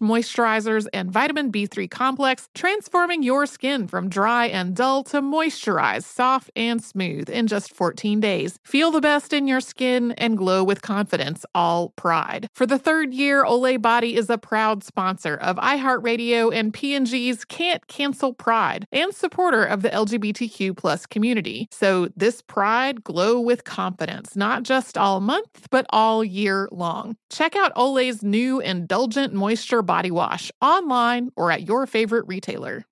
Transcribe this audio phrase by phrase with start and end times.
[0.00, 6.50] moisturizers and vitamin B3 complex, transforming your skin from dry and dull to moisturized, soft,
[6.54, 8.58] and smooth in just 14 days.
[8.64, 12.48] Feel the best in your skin and glow with confidence, all pride.
[12.54, 17.86] For the third year, Olay Body is a proud sponsor of iHeartRadio and P&G's Can't
[17.88, 21.68] Cancel Pride and supporter of the LGBTQ plus community.
[21.70, 27.16] So this pride glow with confidence, not just all month, but all year long.
[27.30, 29.34] Check out Olay's new Indulgent
[29.82, 32.84] Body Wash online or at your favorite retailer.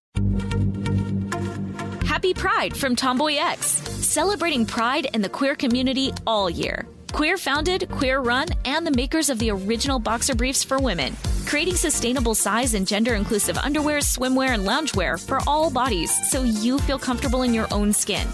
[2.04, 6.86] Happy Pride from Tomboy X, celebrating pride in the queer community all year.
[7.12, 11.76] Queer founded, queer run, and the makers of the original boxer briefs for women, creating
[11.76, 16.98] sustainable size and gender inclusive underwear, swimwear, and loungewear for all bodies so you feel
[16.98, 18.26] comfortable in your own skin.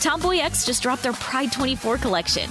[0.00, 2.50] Tomboy X just dropped their Pride 24 collection.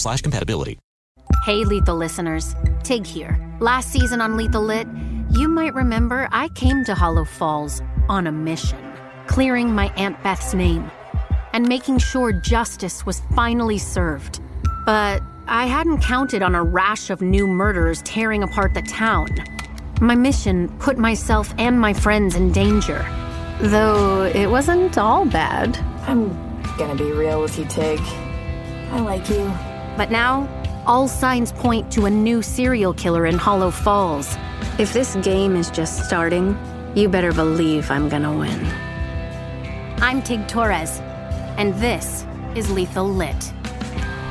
[0.00, 0.78] slash compatibility.
[1.44, 2.54] Hey, Lethal listeners.
[2.82, 3.38] Tig here.
[3.60, 4.86] Last season on Lethal Lit,
[5.30, 8.78] you might remember I came to Hollow Falls on a mission,
[9.26, 10.90] clearing my Aunt Beth's name
[11.52, 14.40] and making sure justice was finally served.
[14.86, 19.28] But I hadn't counted on a rash of new murders tearing apart the town.
[20.00, 23.04] My mission put myself and my friends in danger.
[23.60, 25.76] Though it wasn't all bad.
[26.06, 26.28] I'm
[26.78, 28.00] gonna be real with you, Tig.
[28.92, 29.52] I like you.
[30.00, 30.48] But now,
[30.86, 34.34] all signs point to a new serial killer in Hollow Falls.
[34.78, 36.56] If this game is just starting,
[36.94, 38.64] you better believe I'm gonna win.
[40.00, 41.00] I'm Tig Torres,
[41.58, 42.24] and this
[42.54, 43.52] is Lethal Lit.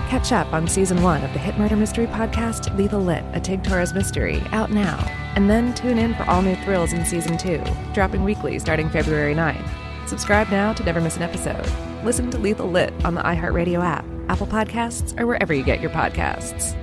[0.09, 3.63] Catch up on season one of the hit murder mystery podcast Lethal Lit, a Tig
[3.63, 4.97] Torres mystery, out now.
[5.35, 7.61] And then tune in for all new thrills in season two,
[7.93, 9.69] dropping weekly starting February 9th.
[10.07, 11.71] Subscribe now to never miss an episode.
[12.03, 15.91] Listen to Lethal Lit on the iHeartRadio app, Apple Podcasts, or wherever you get your
[15.91, 16.75] podcasts.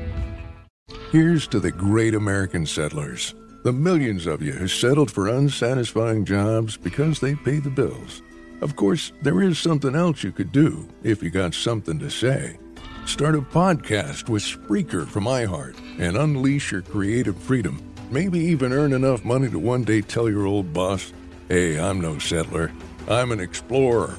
[1.11, 6.77] Here's to the great American settlers, the millions of you who settled for unsatisfying jobs
[6.77, 8.23] because they pay the bills.
[8.61, 12.59] Of course, there is something else you could do if you got something to say.
[13.07, 17.81] Start a podcast with Spreaker from iHeart and unleash your creative freedom.
[18.11, 21.13] Maybe even earn enough money to one day tell your old boss,
[21.49, 22.73] hey, I'm no settler,
[23.09, 24.19] I'm an explorer.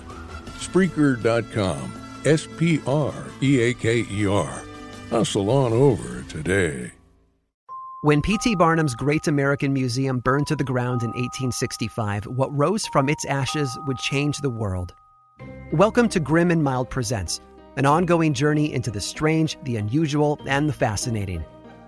[0.59, 1.97] Spreaker.com.
[2.27, 4.61] S P R E A K E R.
[5.09, 6.91] Hustle on over today.
[8.03, 8.55] When P.T.
[8.55, 13.79] Barnum's Great American Museum burned to the ground in 1865, what rose from its ashes
[13.87, 14.93] would change the world.
[15.71, 17.39] Welcome to Grim and Mild Presents,
[17.77, 21.45] an ongoing journey into the strange, the unusual, and the fascinating.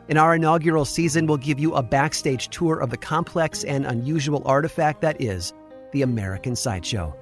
[0.07, 4.41] In our inaugural season, we'll give you a backstage tour of the complex and unusual
[4.45, 5.51] artifact that is
[5.91, 7.13] the American Sideshow.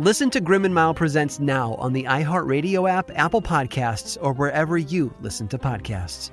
[0.00, 4.78] Listen to Grim and Mild Presents now on the iHeartRadio app, Apple Podcasts, or wherever
[4.78, 6.30] you listen to podcasts.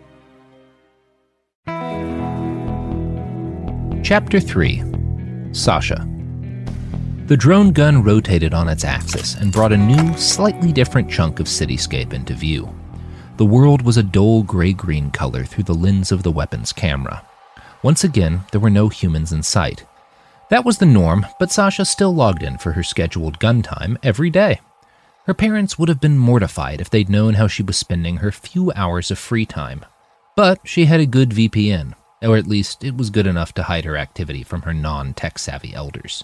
[4.04, 4.84] Chapter 3
[5.52, 6.08] Sasha.
[7.26, 11.48] The drone gun rotated on its axis and brought a new, slightly different chunk of
[11.48, 12.72] cityscape into view.
[13.38, 17.26] The world was a dull gray green color through the lens of the weapon's camera.
[17.82, 19.86] Once again, there were no humans in sight.
[20.50, 24.30] That was the norm, but Sasha still logged in for her scheduled gun time every
[24.30, 24.62] day.
[25.26, 28.72] Her parents would have been mortified if they'd known how she was spending her few
[28.74, 29.84] hours of free time.
[30.36, 33.86] But she had a good VPN, or at least it was good enough to hide
[33.86, 36.24] her activity from her non tech savvy elders.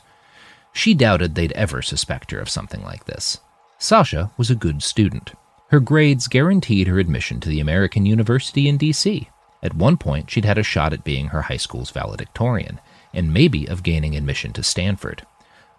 [0.72, 3.40] She doubted they'd ever suspect her of something like this.
[3.80, 5.34] Sasha was a good student.
[5.70, 9.30] Her grades guaranteed her admission to the American University in D.C.
[9.64, 12.80] At one point, she'd had a shot at being her high school's valedictorian,
[13.14, 15.26] and maybe of gaining admission to Stanford.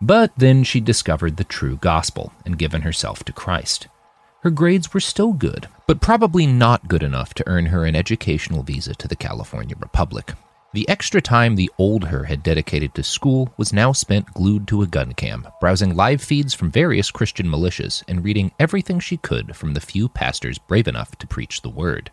[0.01, 3.87] But then she discovered the true gospel and given herself to Christ.
[4.43, 8.65] Her grades were still good, but probably not good enough to earn her an educational
[8.65, 10.33] visa to the California Republic.
[10.75, 14.83] The extra time the old her had dedicated to school was now spent glued to
[14.83, 19.55] a gun cam, browsing live feeds from various Christian militias and reading everything she could
[19.55, 22.11] from the few pastors brave enough to preach the word.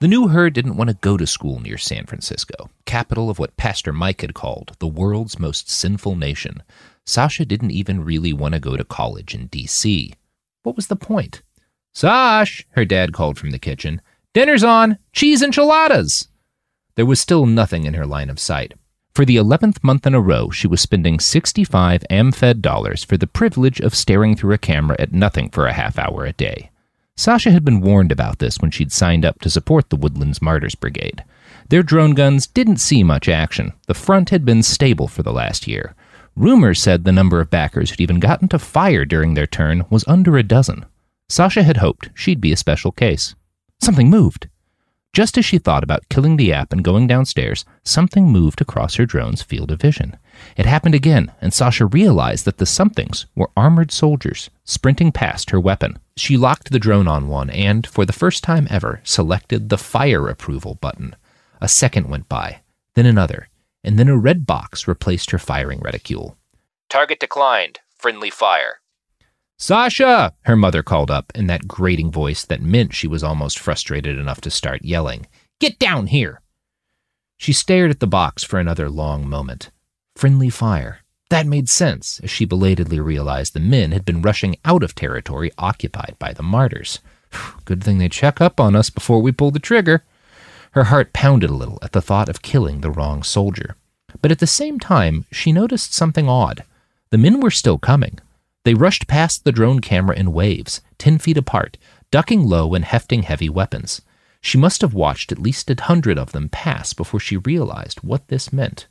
[0.00, 3.56] The new her didn't want to go to school near San Francisco, capital of what
[3.56, 6.62] Pastor Mike had called the world's most sinful nation.
[7.06, 10.12] Sasha didn't even really want to go to college in D.C.
[10.62, 11.42] What was the point?
[11.94, 14.00] Sash, her dad called from the kitchen.
[14.32, 14.98] Dinner's on!
[15.12, 16.28] Cheese enchiladas!
[16.96, 18.74] There was still nothing in her line of sight.
[19.14, 23.28] For the 11th month in a row, she was spending 65 AmFed dollars for the
[23.28, 26.70] privilege of staring through a camera at nothing for a half hour a day.
[27.16, 30.74] Sasha had been warned about this when she'd signed up to support the Woodlands Martyrs
[30.74, 31.24] Brigade.
[31.68, 33.72] Their drone guns didn't see much action.
[33.86, 35.94] The front had been stable for the last year.
[36.36, 40.04] Rumors said the number of backers who'd even gotten to fire during their turn was
[40.08, 40.84] under a dozen.
[41.28, 43.36] Sasha had hoped she'd be a special case.
[43.80, 44.48] Something moved.
[45.12, 49.06] Just as she thought about killing the app and going downstairs, something moved across her
[49.06, 50.16] drone's field of vision.
[50.56, 55.60] It happened again, and Sasha realized that the somethings were armored soldiers sprinting past her
[55.60, 56.00] weapon.
[56.16, 60.28] She locked the drone on one and, for the first time ever, selected the fire
[60.28, 61.16] approval button.
[61.60, 62.60] A second went by,
[62.94, 63.48] then another,
[63.82, 66.36] and then a red box replaced her firing reticule.
[66.88, 67.80] Target declined.
[67.98, 68.80] Friendly fire.
[69.58, 70.34] Sasha!
[70.42, 74.40] her mother called up in that grating voice that meant she was almost frustrated enough
[74.42, 75.26] to start yelling.
[75.60, 76.40] Get down here!
[77.36, 79.70] She stared at the box for another long moment.
[80.16, 81.03] Friendly fire.
[81.30, 85.50] That made sense, as she belatedly realized the men had been rushing out of territory
[85.58, 87.00] occupied by the martyrs.
[87.64, 90.04] Good thing they check up on us before we pull the trigger.
[90.72, 93.76] Her heart pounded a little at the thought of killing the wrong soldier.
[94.20, 96.64] But at the same time, she noticed something odd.
[97.10, 98.18] The men were still coming,
[98.64, 101.76] they rushed past the drone camera in waves, ten feet apart,
[102.10, 104.00] ducking low and hefting heavy weapons.
[104.40, 108.28] She must have watched at least a hundred of them pass before she realized what
[108.28, 108.86] this meant.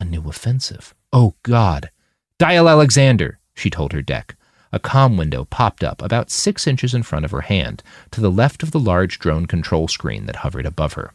[0.00, 0.94] A new offensive.
[1.16, 1.90] Oh, God.
[2.38, 4.36] Dial Alexander, she told her deck.
[4.72, 8.30] A com window popped up about six inches in front of her hand, to the
[8.30, 11.14] left of the large drone control screen that hovered above her.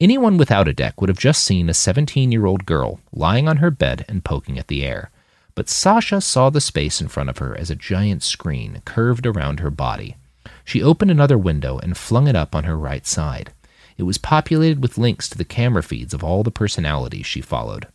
[0.00, 3.56] Anyone without a deck would have just seen a 17 year old girl lying on
[3.56, 5.10] her bed and poking at the air
[5.54, 9.60] but Sasha saw the space in front of her as a giant screen curved around
[9.60, 10.16] her body.
[10.64, 13.52] She opened another window and flung it up on her right side.
[13.98, 17.88] It was populated with links to the camera feeds of all the personalities she followed.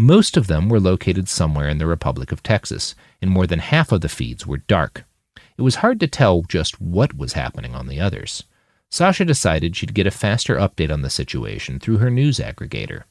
[0.00, 3.92] Most of them were located somewhere in the Republic of Texas, and more than half
[3.92, 5.04] of the feeds were dark.
[5.58, 8.44] It was hard to tell just what was happening on the others.
[8.88, 13.02] Sasha decided she'd get a faster update on the situation through her news aggregator.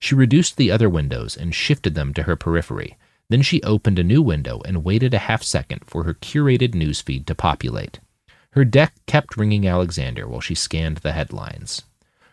[0.00, 2.96] She reduced the other windows and shifted them to her periphery,
[3.28, 7.24] then she opened a new window and waited a half second for her curated newsfeed
[7.26, 8.00] to populate.
[8.50, 11.82] Her deck kept ringing Alexander while she scanned the headlines.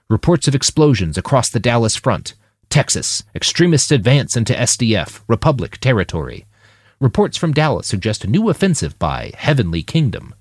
[0.09, 2.33] Reports of explosions across the Dallas front.
[2.69, 3.23] Texas.
[3.33, 6.45] Extremists advance into SDF, Republic territory.
[6.99, 10.35] Reports from Dallas suggest a new offensive by Heavenly Kingdom.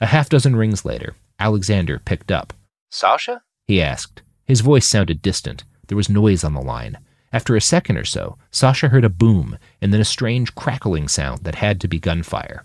[0.00, 2.52] A half dozen rings later, Alexander picked up.
[2.90, 3.42] Sasha?
[3.66, 4.22] he asked.
[4.46, 5.64] His voice sounded distant.
[5.88, 6.98] There was noise on the line.
[7.32, 11.44] After a second or so, Sasha heard a boom and then a strange crackling sound
[11.44, 12.64] that had to be gunfire.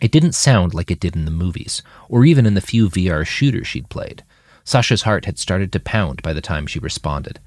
[0.00, 3.26] It didn't sound like it did in the movies, or even in the few VR
[3.26, 4.22] shooters she'd played.
[4.64, 7.40] Sasha's heart had started to pound by the time she responded.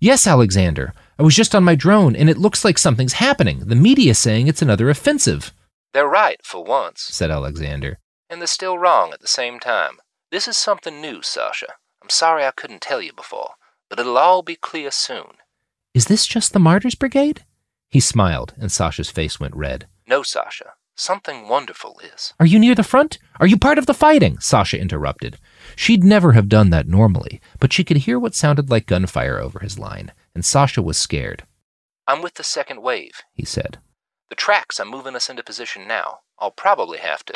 [0.00, 0.92] Yes, Alexander.
[1.18, 3.60] I was just on my drone, and it looks like something's happening.
[3.60, 5.52] The media's saying it's another offensive.
[5.92, 7.98] They're right, for once, said Alexander.
[8.28, 9.98] And they're still wrong at the same time.
[10.30, 11.74] This is something new, Sasha.
[12.02, 13.52] I'm sorry I couldn't tell you before,
[13.88, 15.34] but it'll all be clear soon.
[15.94, 17.44] Is this just the Martyrs Brigade?
[17.88, 19.86] He smiled, and Sasha's face went red.
[20.08, 20.72] No, Sasha.
[20.96, 22.34] Something wonderful is.
[22.38, 23.18] Are you near the front?
[23.38, 24.38] Are you part of the fighting?
[24.40, 25.38] Sasha interrupted.
[25.76, 29.60] She'd never have done that normally, but she could hear what sounded like gunfire over
[29.60, 31.44] his line, and Sasha was scared.
[32.06, 33.78] I'm with the second wave, he said.
[34.28, 36.20] The tracks are moving us into position now.
[36.38, 37.34] I'll probably have to.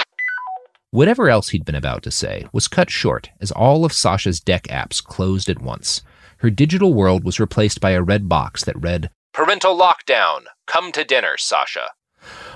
[0.91, 4.65] Whatever else he'd been about to say was cut short as all of Sasha's deck
[4.65, 6.03] apps closed at once
[6.39, 10.45] her digital world was replaced by a red box that read, Parental lockdown.
[10.67, 11.91] Come to dinner, Sasha.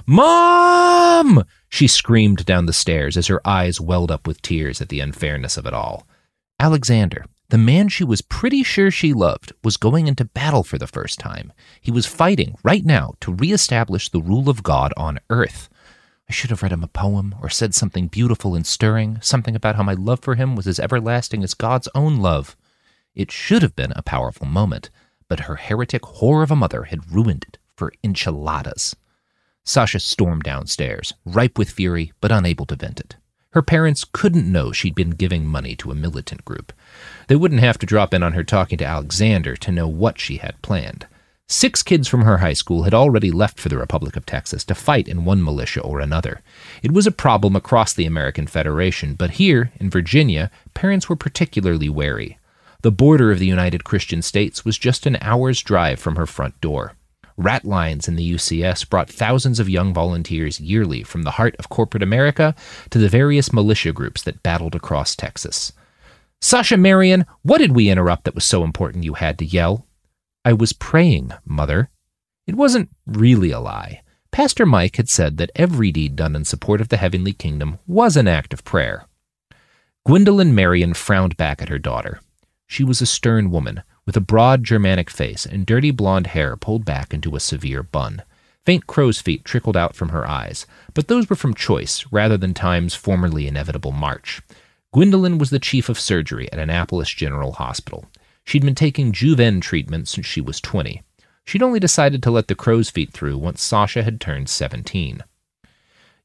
[0.06, 1.44] Mom!
[1.72, 5.56] She screamed down the stairs as her eyes welled up with tears at the unfairness
[5.56, 6.06] of it all.
[6.60, 10.86] Alexander, the man she was pretty sure she loved, was going into battle for the
[10.86, 11.50] first time.
[11.80, 15.70] He was fighting right now to reestablish the rule of God on earth.
[16.28, 19.76] I should have read him a poem or said something beautiful and stirring, something about
[19.76, 22.54] how my love for him was as everlasting as God's own love.
[23.14, 24.90] It should have been a powerful moment,
[25.26, 28.94] but her heretic whore of a mother had ruined it for enchiladas.
[29.64, 33.16] Sasha stormed downstairs, ripe with fury, but unable to vent it.
[33.52, 36.72] Her parents couldn't know she'd been giving money to a militant group.
[37.28, 40.38] They wouldn't have to drop in on her talking to Alexander to know what she
[40.38, 41.06] had planned.
[41.48, 44.74] Six kids from her high school had already left for the Republic of Texas to
[44.74, 46.40] fight in one militia or another.
[46.82, 51.90] It was a problem across the American Federation, but here, in Virginia, parents were particularly
[51.90, 52.38] wary.
[52.80, 56.58] The border of the United Christian States was just an hour's drive from her front
[56.62, 56.94] door.
[57.36, 61.68] Rat lines in the UCS brought thousands of young volunteers yearly from the heart of
[61.68, 62.54] corporate America
[62.90, 65.72] to the various militia groups that battled across Texas.
[66.40, 69.86] Sasha Marion, what did we interrupt that was so important you had to yell?
[70.44, 71.88] I was praying, Mother.
[72.46, 74.02] It wasn't really a lie.
[74.32, 78.16] Pastor Mike had said that every deed done in support of the heavenly kingdom was
[78.16, 79.06] an act of prayer.
[80.04, 82.20] Gwendolyn Marion frowned back at her daughter.
[82.66, 86.84] She was a stern woman, with a broad Germanic face and dirty blonde hair pulled
[86.84, 88.22] back into a severe bun.
[88.64, 92.54] Faint crow's feet trickled out from her eyes, but those were from choice rather than
[92.54, 94.40] time's formerly inevitable march.
[94.92, 98.06] Gwendolyn was the chief of surgery at Annapolis General Hospital.
[98.44, 101.02] She'd been taking Juven treatment since she was 20.
[101.44, 105.24] She'd only decided to let the crow's feet through once Sasha had turned 17.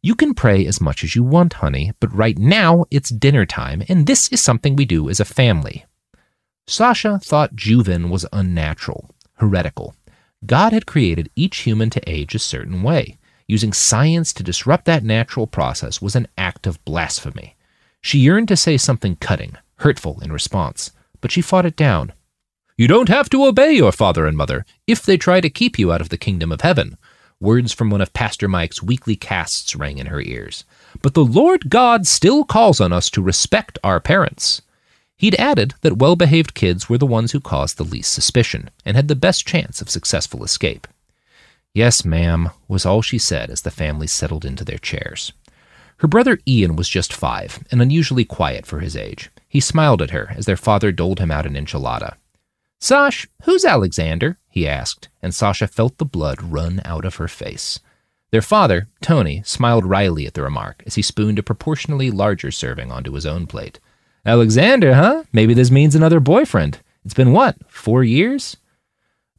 [0.04, 3.82] You can pray as much as you want, honey, but right now it's dinner time,
[3.90, 5.86] and this is something we do as a family.
[6.68, 9.96] Sasha thought Juven was unnatural, heretical.
[10.46, 13.18] God had created each human to age a certain way.
[13.48, 17.56] Using science to disrupt that natural process was an act of blasphemy.
[18.02, 22.12] She yearned to say something cutting, hurtful in response, but she fought it down.
[22.76, 25.92] You don't have to obey your father and mother if they try to keep you
[25.92, 26.98] out of the kingdom of heaven.
[27.40, 30.66] Words from one of Pastor Mike's weekly casts rang in her ears.
[31.02, 34.62] But the Lord God still calls on us to respect our parents.
[35.18, 38.96] He'd added that well behaved kids were the ones who caused the least suspicion and
[38.96, 40.88] had the best chance of successful escape.
[41.74, 45.32] Yes, ma'am, was all she said as the family settled into their chairs.
[45.98, 49.32] Her brother Ian was just five and unusually quiet for his age.
[49.50, 52.16] He smiled at her as their father doled him out an enchilada.
[52.80, 54.38] Sash, who's Alexander?
[54.50, 57.80] he asked, and Sasha felt the blood run out of her face.
[58.30, 62.92] Their father, Tony, smiled wryly at the remark as he spooned a proportionally larger serving
[62.92, 63.80] onto his own plate.
[64.28, 65.24] Alexander, huh?
[65.32, 66.80] Maybe this means another boyfriend.
[67.06, 68.58] It's been what, four years?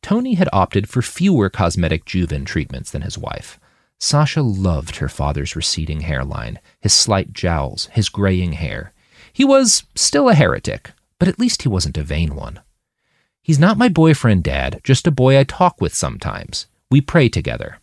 [0.00, 3.60] Tony had opted for fewer cosmetic Juven treatments than his wife.
[3.98, 8.94] Sasha loved her father's receding hairline, his slight jowls, his graying hair.
[9.30, 12.60] He was still a heretic, but at least he wasn't a vain one.
[13.42, 16.66] He's not my boyfriend, Dad, just a boy I talk with sometimes.
[16.90, 17.76] We pray together.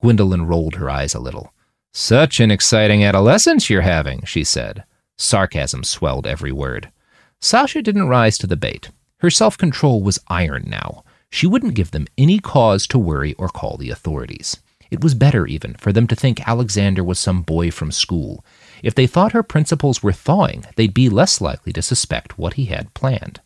[0.00, 1.52] Gwendolyn rolled her eyes a little.
[1.92, 4.84] Such an exciting adolescence you're having, she said.
[5.16, 6.90] Sarcasm swelled every word.
[7.40, 8.90] Sasha didn't rise to the bait.
[9.18, 11.04] Her self control was iron now.
[11.30, 14.58] She wouldn't give them any cause to worry or call the authorities.
[14.90, 18.44] It was better, even, for them to think Alexander was some boy from school.
[18.82, 22.66] If they thought her principles were thawing, they'd be less likely to suspect what he
[22.66, 23.40] had planned.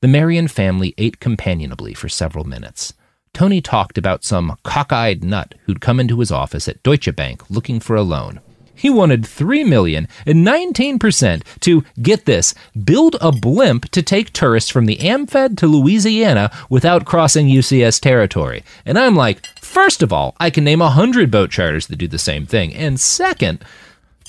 [0.00, 2.94] The Marion family ate companionably for several minutes.
[3.34, 7.80] Tony talked about some cockeyed nut who'd come into his office at Deutsche Bank looking
[7.80, 8.40] for a loan.
[8.80, 14.70] He wanted three million and 19% to, get this, build a blimp to take tourists
[14.70, 18.64] from the AmFed to Louisiana without crossing UCS territory.
[18.86, 22.08] And I'm like, first of all, I can name a hundred boat charters that do
[22.08, 22.74] the same thing.
[22.74, 23.62] And second,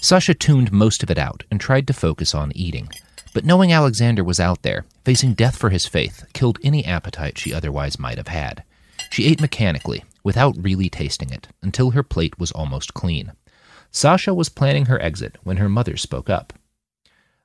[0.01, 2.89] Sasha tuned most of it out and tried to focus on eating.
[3.33, 7.53] But knowing Alexander was out there, facing death for his faith, killed any appetite she
[7.53, 8.65] otherwise might have had.
[9.11, 13.31] She ate mechanically, without really tasting it, until her plate was almost clean.
[13.91, 16.53] Sasha was planning her exit when her mother spoke up.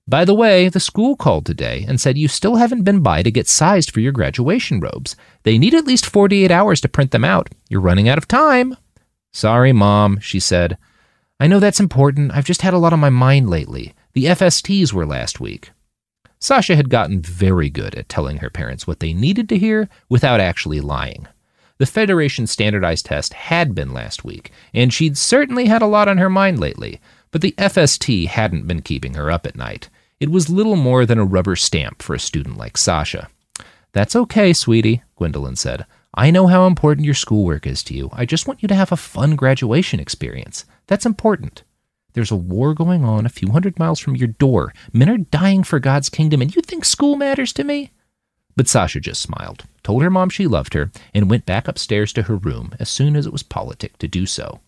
[0.08, 3.30] By the way, the school called today and said you still haven't been by to
[3.30, 5.16] get sized for your graduation robes.
[5.42, 7.48] They need at least 48 hours to print them out.
[7.68, 8.76] You're running out of time.
[9.32, 10.78] Sorry, Mom, she said.
[11.40, 12.32] I know that's important.
[12.32, 13.94] I've just had a lot on my mind lately.
[14.12, 15.72] The FSTs were last week.
[16.38, 20.38] Sasha had gotten very good at telling her parents what they needed to hear without
[20.38, 21.26] actually lying.
[21.78, 26.18] The Federation standardized test had been last week, and she'd certainly had a lot on
[26.18, 29.90] her mind lately, but the FST hadn't been keeping her up at night.
[30.18, 33.28] It was little more than a rubber stamp for a student like Sasha.
[33.92, 35.84] That's okay, sweetie, Gwendolyn said.
[36.14, 38.08] I know how important your schoolwork is to you.
[38.10, 40.64] I just want you to have a fun graduation experience.
[40.86, 41.62] That's important.
[42.14, 44.72] There's a war going on a few hundred miles from your door.
[44.94, 47.90] Men are dying for God's kingdom, and you think school matters to me?
[48.56, 52.22] But Sasha just smiled, told her mom she loved her, and went back upstairs to
[52.22, 54.60] her room as soon as it was politic to do so.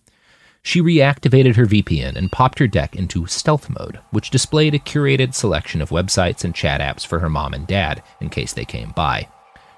[0.63, 5.35] She reactivated her VPN and popped her deck into stealth mode, which displayed a curated
[5.35, 8.91] selection of websites and chat apps for her mom and dad in case they came
[8.91, 9.29] by.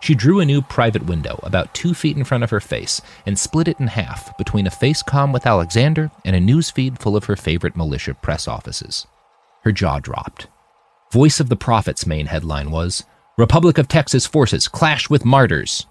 [0.01, 3.39] She drew a new private window about two feet in front of her face and
[3.39, 7.27] split it in half between a face com with Alexander and a newsfeed full of
[7.27, 9.07] her favorite militia press offices.
[9.63, 10.49] Her jaw dropped.
[11.13, 13.05] Voice of the Prophet's main headline was
[13.41, 15.87] Republic of Texas forces clash with martyrs.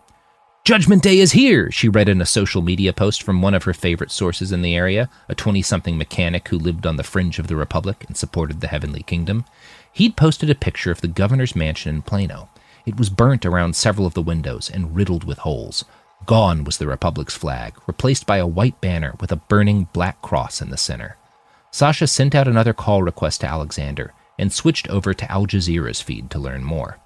[0.64, 3.74] Judgment Day is here, she read in a social media post from one of her
[3.74, 7.48] favorite sources in the area, a 20 something mechanic who lived on the fringe of
[7.48, 9.46] the Republic and supported the Heavenly Kingdom.
[9.92, 12.50] He'd posted a picture of the governor's mansion in Plano.
[12.86, 15.84] It was burnt around several of the windows and riddled with holes.
[16.28, 20.62] Gone was the Republic's flag, replaced by a white banner with a burning black cross
[20.62, 21.18] in the center.
[21.72, 26.30] Sasha sent out another call request to Alexander and switched over to Al Jazeera's feed
[26.30, 27.00] to learn more.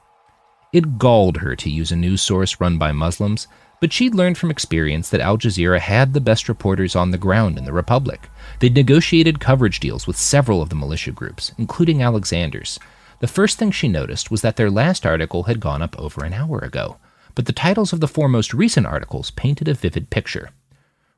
[0.73, 3.47] It galled her to use a news source run by Muslims,
[3.79, 7.59] but she'd learned from experience that Al Jazeera had the best reporters on the ground
[7.59, 8.29] in the Republic.
[8.59, 12.79] They'd negotiated coverage deals with several of the militia groups, including Alexander's.
[13.19, 16.33] The first thing she noticed was that their last article had gone up over an
[16.33, 16.97] hour ago,
[17.35, 20.49] but the titles of the four most recent articles painted a vivid picture.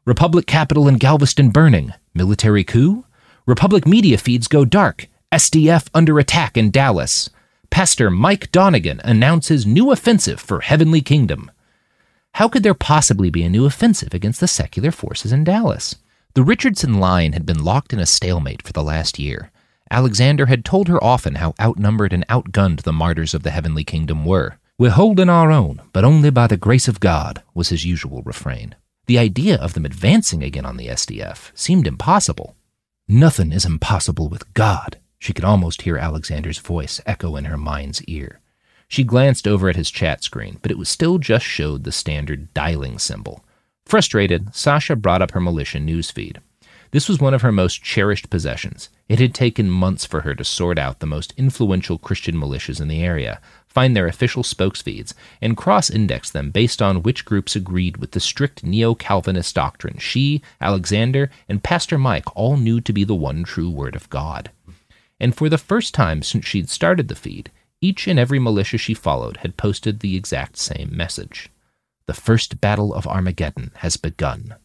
[0.04, 3.06] Republic Capital in Galveston burning, military coup?
[3.46, 7.30] Republic media feeds go dark, SDF under attack in Dallas.
[7.70, 11.52] Pastor Mike Donegan announces new offensive for Heavenly Kingdom.
[12.34, 15.96] How could there possibly be a new offensive against the secular forces in Dallas?
[16.34, 19.52] The Richardson line had been locked in a stalemate for the last year.
[19.90, 24.26] Alexander had told her often how outnumbered and outgunned the martyrs of the Heavenly Kingdom
[24.26, 24.58] were.
[24.78, 28.76] We're holding our own, but only by the grace of God, was his usual refrain.
[29.06, 32.58] The idea of them advancing again on the SDF seemed impossible.
[33.08, 38.04] Nothing is impossible with God, she could almost hear Alexander's voice echo in her mind's
[38.04, 38.40] ear.
[38.88, 42.54] She glanced over at his chat screen, but it was still just showed the standard
[42.54, 43.44] dialing symbol.
[43.86, 46.38] Frustrated, Sasha brought up her militia newsfeed.
[46.92, 48.90] This was one of her most cherished possessions.
[49.10, 52.88] It had taken months for her to sort out the most influential Christian militias in
[52.88, 57.98] the area, find their official spokesfeeds, and cross index them based on which groups agreed
[57.98, 63.04] with the strict neo Calvinist doctrine she, Alexander, and Pastor Mike all knew to be
[63.04, 64.52] the one true Word of God
[65.20, 67.52] and for the first time since she'd started the feed,
[67.82, 71.50] each and every militia she followed had posted the exact same message.
[72.08, 74.56] The first battle of Armageddon has begun.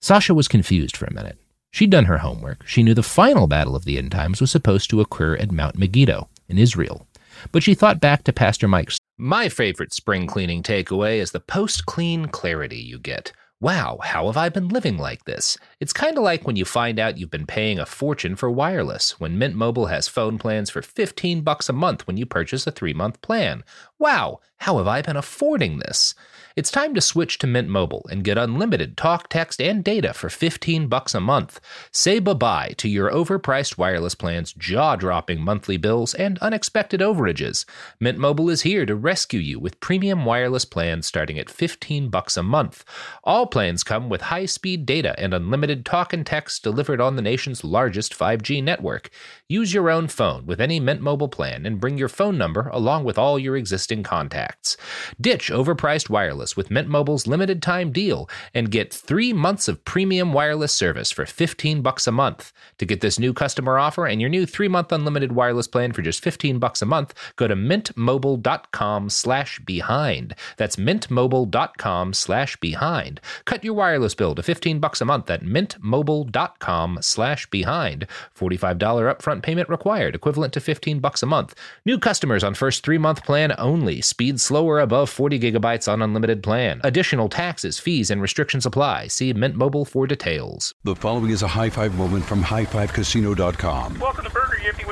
[0.00, 1.38] Sasha was confused for a minute.
[1.70, 2.66] She'd done her homework.
[2.66, 5.78] She knew the final battle of the end times was supposed to occur at Mount
[5.78, 7.06] Megiddo in Israel.
[7.50, 8.98] But she thought back to Pastor Mike's.
[9.16, 14.36] My favorite spring cleaning takeaway is the post clean clarity you get wow, how have
[14.36, 15.56] I been living like this?
[15.78, 19.20] It's kind of like when you find out you've been paying a fortune for wireless
[19.20, 22.72] when Mint Mobile has phone plans for 15 bucks a month when you purchase a
[22.72, 23.62] 3-month plan.
[24.00, 26.16] Wow, how have I been affording this?
[26.54, 30.28] It's time to switch to Mint Mobile and get unlimited talk, text, and data for
[30.28, 31.58] 15 bucks a month.
[31.92, 37.64] Say bye-bye to your overpriced wireless plans, jaw-dropping monthly bills, and unexpected overages.
[38.00, 42.36] Mint Mobile is here to rescue you with premium wireless plans starting at 15 bucks
[42.36, 42.84] a month.
[43.24, 47.64] All plans come with high-speed data and unlimited talk and text delivered on the nation's
[47.64, 49.08] largest 5G network.
[49.48, 53.04] Use your own phone with any Mint Mobile plan and bring your phone number along
[53.04, 54.76] with all your existing contacts.
[55.18, 60.32] Ditch overpriced wireless with Mint Mobile's limited time deal and get 3 months of premium
[60.32, 62.52] wireless service for 15 bucks a month.
[62.78, 66.22] To get this new customer offer and your new 3-month unlimited wireless plan for just
[66.22, 70.34] 15 bucks a month, go to mintmobile.com slash behind.
[70.56, 73.20] That's mintmobile.com slash behind.
[73.44, 78.06] Cut your wireless bill to 15 bucks a month at mintmobile.com slash behind.
[78.36, 81.54] $45 upfront payment required, equivalent to 15 bucks a month.
[81.84, 84.00] New customers on first 3-month plan only.
[84.00, 86.80] Speed slower above 40 gigabytes on unlimited plan.
[86.84, 89.08] Additional taxes, fees, and restrictions apply.
[89.08, 90.72] See Mint Mobile for details.
[90.84, 93.98] The following is a high five moment from highfivecasino.com.
[93.98, 94.91] Welcome to Burger Yippee.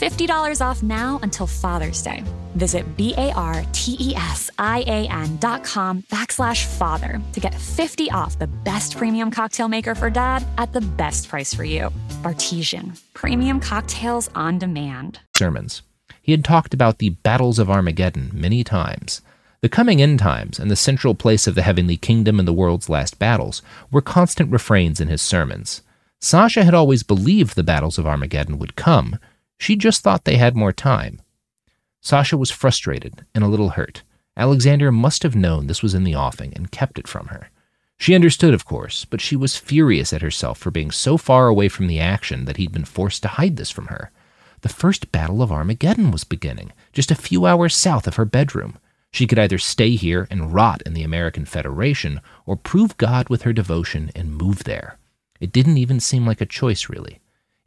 [0.00, 2.24] $50 off now until Father's Day.
[2.56, 3.36] Visit B-A-R-T-E-S-I-A-N
[5.36, 10.42] dot com backslash father to get 50 off the best premium cocktail maker for dad
[10.56, 11.90] at the best price for you.
[12.22, 12.98] Bartesian.
[13.12, 15.20] Premium cocktails on demand.
[15.36, 15.82] Sermons.
[16.22, 19.20] He had talked about the battles of Armageddon many times.
[19.60, 22.88] The coming end times and the central place of the heavenly kingdom in the world's
[22.88, 23.60] last battles
[23.90, 25.82] were constant refrains in his sermons.
[26.20, 29.18] Sasha had always believed the battles of Armageddon would come.
[29.60, 31.20] She just thought they had more time.
[32.00, 34.02] Sasha was frustrated and a little hurt.
[34.34, 37.50] Alexander must have known this was in the offing and kept it from her.
[37.98, 41.68] She understood, of course, but she was furious at herself for being so far away
[41.68, 44.10] from the action that he'd been forced to hide this from her.
[44.62, 48.78] The first battle of Armageddon was beginning, just a few hours south of her bedroom.
[49.12, 53.42] She could either stay here and rot in the American Federation or prove God with
[53.42, 54.96] her devotion and move there.
[55.38, 57.20] It didn't even seem like a choice, really.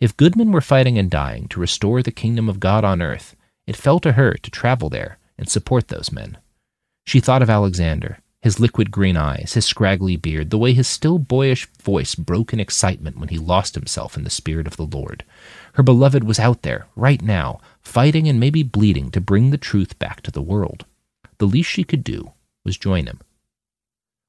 [0.03, 3.37] If good men were fighting and dying to restore the kingdom of God on earth,
[3.65, 6.39] it fell to her to travel there and support those men.
[7.05, 11.19] She thought of Alexander, his liquid green eyes, his scraggly beard, the way his still
[11.19, 15.23] boyish voice broke in excitement when he lost himself in the Spirit of the Lord.
[15.75, 19.97] Her beloved was out there, right now, fighting and maybe bleeding to bring the truth
[19.99, 20.83] back to the world.
[21.37, 22.33] The least she could do
[22.65, 23.21] was join him.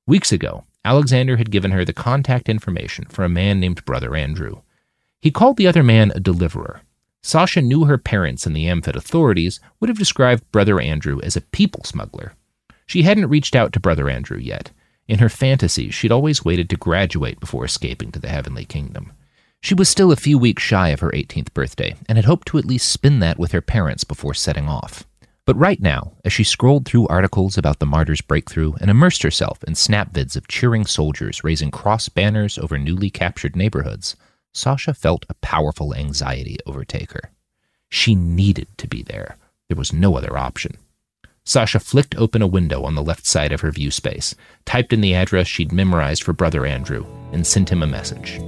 [0.07, 4.61] Weeks ago, Alexander had given her the contact information for a man named Brother Andrew.
[5.25, 6.83] He called the other man a deliverer,
[7.23, 11.41] Sasha knew her parents and the AmFed authorities would have described Brother Andrew as a
[11.41, 12.35] people smuggler.
[12.85, 14.73] She hadn't reached out to Brother Andrew yet.
[15.09, 19.15] In her fantasies, she'd always waited to graduate before escaping to the heavenly kingdom.
[19.63, 22.59] She was still a few weeks shy of her 18th birthday and had hoped to
[22.59, 25.05] at least spend that with her parents before setting off.
[25.47, 29.65] But right now, as she scrolled through articles about the martyr's breakthrough and immersed herself
[29.65, 34.15] in snap vids of cheering soldiers raising cross banners over newly captured neighborhoods,
[34.57, 37.33] Sasha felt a powerful anxiety overtake her.
[37.89, 39.37] She needed to be there.
[39.69, 40.79] There was no other option.
[41.45, 45.01] Sasha flicked open a window on the left side of her view space, typed in
[45.01, 48.41] the address she'd memorized for Brother Andrew, and sent him a message.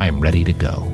[0.00, 0.92] I'm ready to go.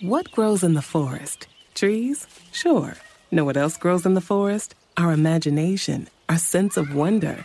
[0.00, 1.46] What grows in the forest?
[1.74, 2.26] Trees?
[2.52, 2.96] Sure.
[3.30, 4.74] Know what else grows in the forest?
[4.96, 7.44] Our imagination, our sense of wonder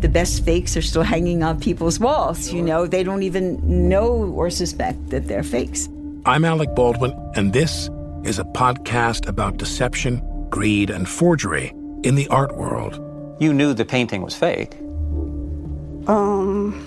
[0.00, 2.52] the best fakes are still hanging on people's walls.
[2.52, 5.88] You know, they don't even know or suspect that they're fakes.
[6.24, 7.88] I'm Alec Baldwin, and this
[8.24, 13.00] is a podcast about deception, greed, and forgery in the art world.
[13.40, 14.74] You knew the painting was fake.
[16.08, 16.86] Um.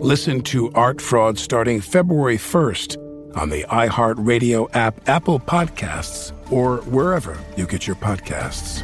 [0.00, 7.38] Listen to Art Fraud starting February 1st on the iHeartRadio app, Apple Podcasts, or wherever
[7.56, 8.82] you get your podcasts.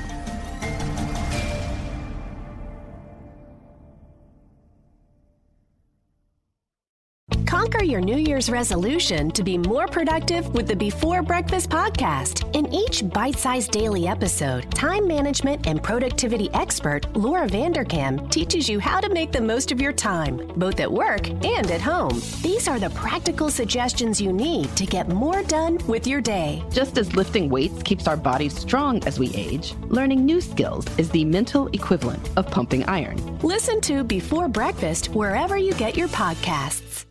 [7.73, 12.55] Conquer your New Year's resolution to be more productive with the Before Breakfast podcast.
[12.55, 18.79] In each bite sized daily episode, time management and productivity expert Laura Vanderkam teaches you
[18.79, 22.21] how to make the most of your time, both at work and at home.
[22.43, 26.63] These are the practical suggestions you need to get more done with your day.
[26.71, 31.09] Just as lifting weights keeps our bodies strong as we age, learning new skills is
[31.09, 33.39] the mental equivalent of pumping iron.
[33.39, 37.07] Listen to Before Breakfast wherever you get your podcasts.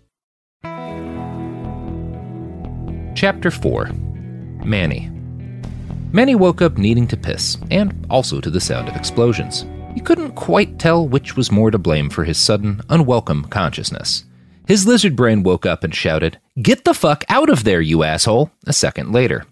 [3.21, 3.91] Chapter 4
[4.65, 5.12] Manny.
[6.12, 9.65] Manny woke up needing to piss, and also to the sound of explosions.
[9.93, 14.26] He couldn't quite tell which was more to blame for his sudden, unwelcome consciousness.
[14.67, 18.50] His lizard brain woke up and shouted, Get the fuck out of there, you asshole!
[18.65, 19.45] A second later.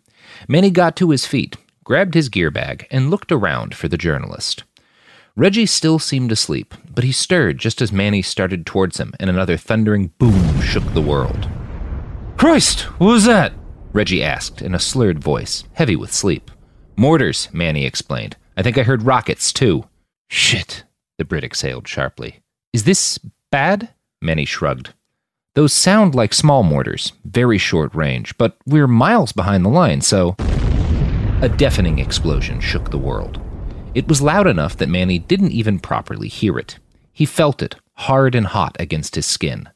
[0.47, 4.63] Manny got to his feet, grabbed his gear bag, and looked around for the journalist.
[5.35, 9.57] Reggie still seemed asleep, but he stirred just as Manny started towards him, and another
[9.57, 11.49] thundering boom shook the world.
[12.37, 13.53] Christ, what was that?
[13.93, 16.51] Reggie asked in a slurred voice, heavy with sleep.
[16.95, 18.37] Mortars, Manny explained.
[18.57, 19.85] I think I heard rockets, too.
[20.27, 20.83] Shit,
[21.17, 22.41] the Brit exhaled sharply.
[22.73, 23.17] Is this
[23.51, 23.89] bad?
[24.21, 24.93] Manny shrugged.
[25.55, 30.35] Those sound like small mortars, very short range, but we're miles behind the line, so.
[31.41, 33.41] A deafening explosion shook the world.
[33.99, 36.79] It was loud enough that Manny didn't even properly hear it.
[37.11, 39.67] He felt it, hard and hot against his skin.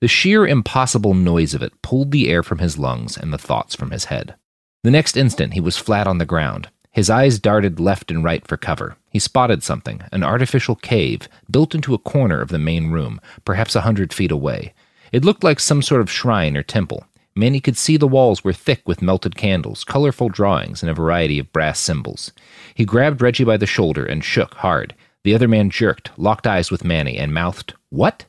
[0.00, 3.76] The sheer impossible noise of it pulled the air from his lungs and the thoughts
[3.76, 4.34] from his head.
[4.82, 6.70] The next instant, he was flat on the ground.
[6.90, 8.96] His eyes darted left and right for cover.
[9.10, 13.76] He spotted something, an artificial cave, built into a corner of the main room, perhaps
[13.76, 14.74] a hundred feet away.
[15.12, 17.06] It looked like some sort of shrine or temple.
[17.38, 21.38] Manny could see the walls were thick with melted candles, colorful drawings, and a variety
[21.38, 22.32] of brass symbols.
[22.74, 24.92] He grabbed Reggie by the shoulder and shook hard.
[25.22, 28.24] The other man jerked, locked eyes with Manny, and mouthed, What?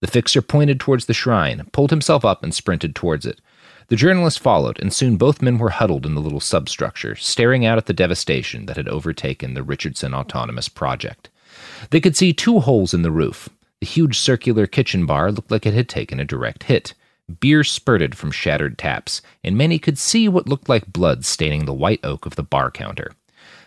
[0.00, 3.40] The fixer pointed towards the shrine, pulled himself up, and sprinted towards it.
[3.88, 7.78] The journalist followed, and soon both men were huddled in the little substructure, staring out
[7.78, 11.30] at the devastation that had overtaken the Richardson Autonomous Project.
[11.90, 13.48] They could see two holes in the roof.
[13.80, 16.94] The huge circular kitchen bar looked like it had taken a direct hit.
[17.40, 21.72] Beer spurted from shattered taps, and Manny could see what looked like blood staining the
[21.72, 23.12] white oak of the bar counter.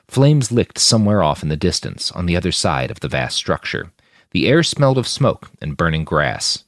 [0.08, 3.92] Flames licked somewhere off in the distance, on the other side of the vast structure.
[4.32, 6.64] The air smelled of smoke and burning grass.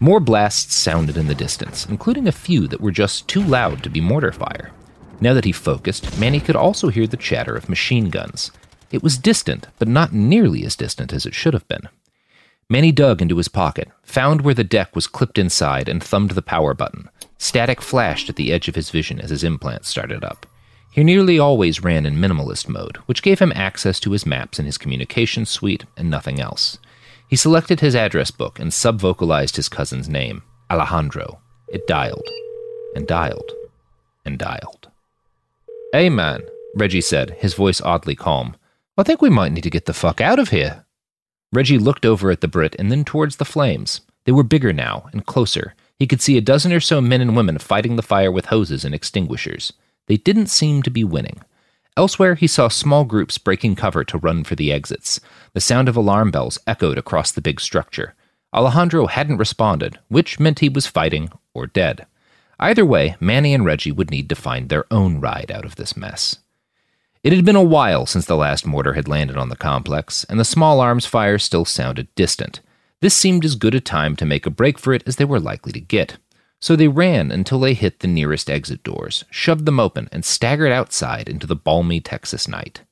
[0.00, 3.90] More blasts sounded in the distance, including a few that were just too loud to
[3.90, 4.70] be mortar fire.
[5.20, 8.50] Now that he focused, Manny could also hear the chatter of machine guns.
[8.90, 11.88] It was distant, but not nearly as distant as it should have been.
[12.72, 16.40] Manny dug into his pocket, found where the deck was clipped inside, and thumbed the
[16.40, 17.10] power button.
[17.36, 20.46] Static flashed at the edge of his vision as his implant started up.
[20.92, 24.66] He nearly always ran in minimalist mode, which gave him access to his maps and
[24.66, 26.78] his communication suite and nothing else.
[27.28, 31.40] He selected his address book and subvocalized his cousin's name, Alejandro.
[31.68, 32.28] It dialed,
[32.94, 33.52] and dialed,
[34.24, 34.90] and dialed.
[35.92, 36.42] Hey, man,
[36.76, 38.54] Reggie said, his voice oddly calm.
[38.96, 40.84] I think we might need to get the fuck out of here.
[41.52, 44.02] Reggie looked over at the Brit and then towards the flames.
[44.24, 45.74] They were bigger now and closer.
[45.98, 48.84] He could see a dozen or so men and women fighting the fire with hoses
[48.84, 49.72] and extinguishers.
[50.06, 51.42] They didn't seem to be winning.
[51.96, 55.20] Elsewhere, he saw small groups breaking cover to run for the exits.
[55.52, 58.14] The sound of alarm bells echoed across the big structure.
[58.54, 62.06] Alejandro hadn't responded, which meant he was fighting or dead.
[62.58, 65.96] Either way, Manny and Reggie would need to find their own ride out of this
[65.96, 66.38] mess.
[67.22, 70.40] It had been a while since the last mortar had landed on the complex, and
[70.40, 72.60] the small arms fire still sounded distant.
[73.02, 75.40] This seemed as good a time to make a break for it as they were
[75.40, 76.16] likely to get.
[76.60, 80.72] So they ran until they hit the nearest exit doors, shoved them open, and staggered
[80.72, 82.84] outside into the balmy Texas night.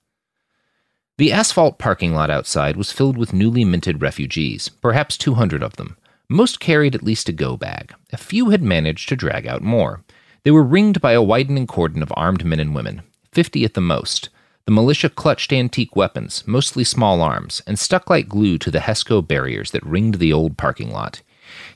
[1.16, 5.96] The asphalt parking lot outside was filled with newly minted refugees, perhaps 200 of them.
[6.28, 7.94] Most carried at least a go bag.
[8.12, 10.04] A few had managed to drag out more.
[10.44, 13.02] They were ringed by a widening cordon of armed men and women,
[13.38, 14.30] 50 at the most.
[14.64, 19.22] The militia clutched antique weapons, mostly small arms, and stuck like glue to the HESCO
[19.22, 21.22] barriers that ringed the old parking lot.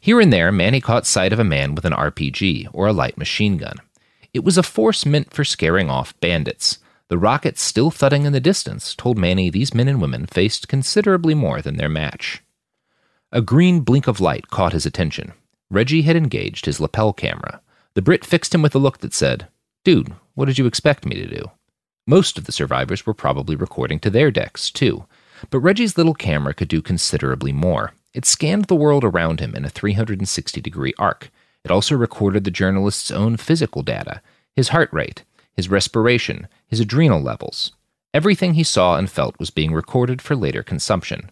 [0.00, 3.16] Here and there, Manny caught sight of a man with an RPG or a light
[3.16, 3.76] machine gun.
[4.34, 6.80] It was a force meant for scaring off bandits.
[7.06, 11.36] The rockets still thudding in the distance told Manny these men and women faced considerably
[11.36, 12.42] more than their match.
[13.30, 15.32] A green blink of light caught his attention.
[15.70, 17.60] Reggie had engaged his lapel camera.
[17.94, 19.46] The Brit fixed him with a look that said,
[19.84, 21.50] Dude, what did you expect me to do?
[22.06, 25.06] Most of the survivors were probably recording to their decks, too.
[25.50, 27.92] But Reggie's little camera could do considerably more.
[28.14, 31.30] It scanned the world around him in a 360 degree arc.
[31.64, 34.20] It also recorded the journalist's own physical data
[34.54, 37.72] his heart rate, his respiration, his adrenal levels.
[38.12, 41.30] Everything he saw and felt was being recorded for later consumption.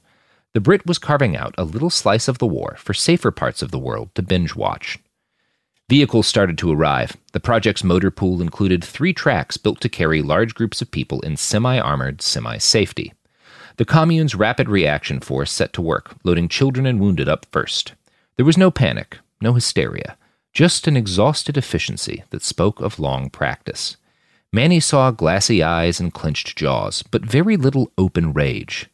[0.55, 3.71] The Brit was carving out a little slice of the war for safer parts of
[3.71, 4.99] the world to binge watch.
[5.91, 7.17] Vehicles started to arrive.
[7.33, 11.37] The project's motor pool included three tracks built to carry large groups of people in
[11.37, 13.13] semi armored semi safety.
[13.77, 17.95] The commune's rapid reaction force set to work, loading children and wounded up first.
[18.37, 20.17] There was no panic, no hysteria,
[20.53, 23.97] just an exhausted efficiency that spoke of long practice.
[24.53, 28.89] Manny saw glassy eyes and clenched jaws, but very little open rage.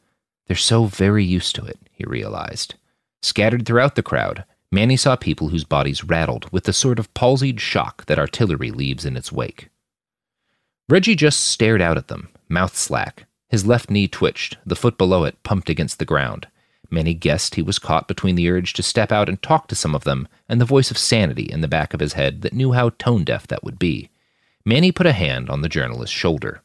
[0.46, 2.74] They're so very used to it, he realized.
[3.20, 7.60] Scattered throughout the crowd, Manny saw people whose bodies rattled with the sort of palsied
[7.60, 9.68] shock that artillery leaves in its wake.
[10.88, 13.26] Reggie just stared out at them, mouth slack.
[13.48, 16.48] His left knee twitched, the foot below it pumped against the ground.
[16.90, 19.94] Manny guessed he was caught between the urge to step out and talk to some
[19.94, 22.72] of them and the voice of sanity in the back of his head that knew
[22.72, 24.10] how tone deaf that would be.
[24.64, 26.62] Manny put a hand on the journalist's shoulder.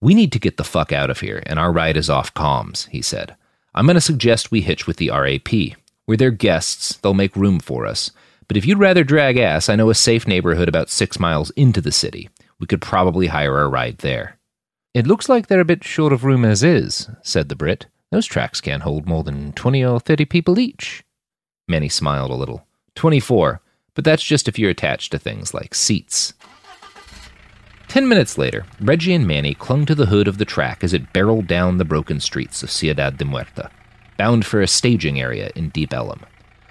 [0.00, 2.88] We need to get the fuck out of here, and our ride is off comms,
[2.88, 3.36] he said.
[3.74, 5.76] I'm going to suggest we hitch with the RAP.
[6.06, 8.10] We're their guests, they'll make room for us.
[8.48, 11.80] But if you'd rather drag ass, I know a safe neighborhood about six miles into
[11.80, 12.28] the city.
[12.60, 14.38] We could probably hire a ride there.
[14.94, 17.86] It looks like they're a bit short of room as is, said the Brit.
[18.10, 21.02] Those tracks can't hold more than 20 or 30 people each.
[21.68, 22.66] Manny smiled a little.
[22.94, 23.60] 24,
[23.94, 26.32] but that's just if you're attached to things like seats.
[27.88, 31.12] Ten minutes later, Reggie and Manny clung to the hood of the track as it
[31.12, 33.70] barreled down the broken streets of Ciudad de Muerta,
[34.16, 36.20] bound for a staging area in Deep Ellum.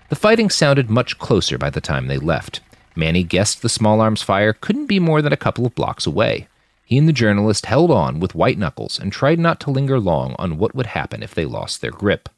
[0.10, 2.62] The fighting sounded much closer by the time they left.
[2.95, 6.47] Manny guessed the small arms fire couldn't be more than a couple of blocks away.
[6.86, 10.36] He and the journalist held on with white knuckles and tried not to linger long
[10.38, 12.29] on what would happen if they lost their grip.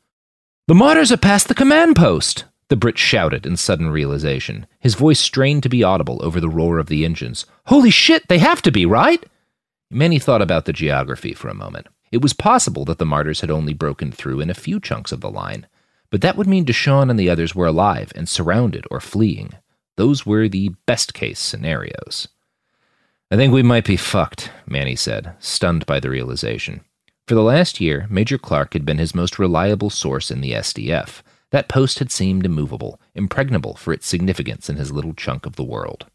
[0.67, 2.45] The martyrs are past the command post!
[2.69, 6.79] The Brit shouted in sudden realization, his voice strained to be audible over the roar
[6.79, 7.45] of the engines.
[7.67, 9.25] Holy shit, they have to be, right?
[9.89, 11.87] Manny thought about the geography for a moment.
[12.11, 15.21] It was possible that the martyrs had only broken through in a few chunks of
[15.21, 15.67] the line,
[16.09, 19.53] but that would mean Deshawn and the others were alive and surrounded or fleeing.
[19.97, 22.27] Those were the best case scenarios.
[23.29, 26.81] I think we might be fucked, Manny said, stunned by the realization.
[27.27, 31.21] For the last year, Major Clark had been his most reliable source in the SDF,
[31.51, 35.63] that post had seemed immovable, impregnable for its significance in his little chunk of the
[35.63, 36.05] world.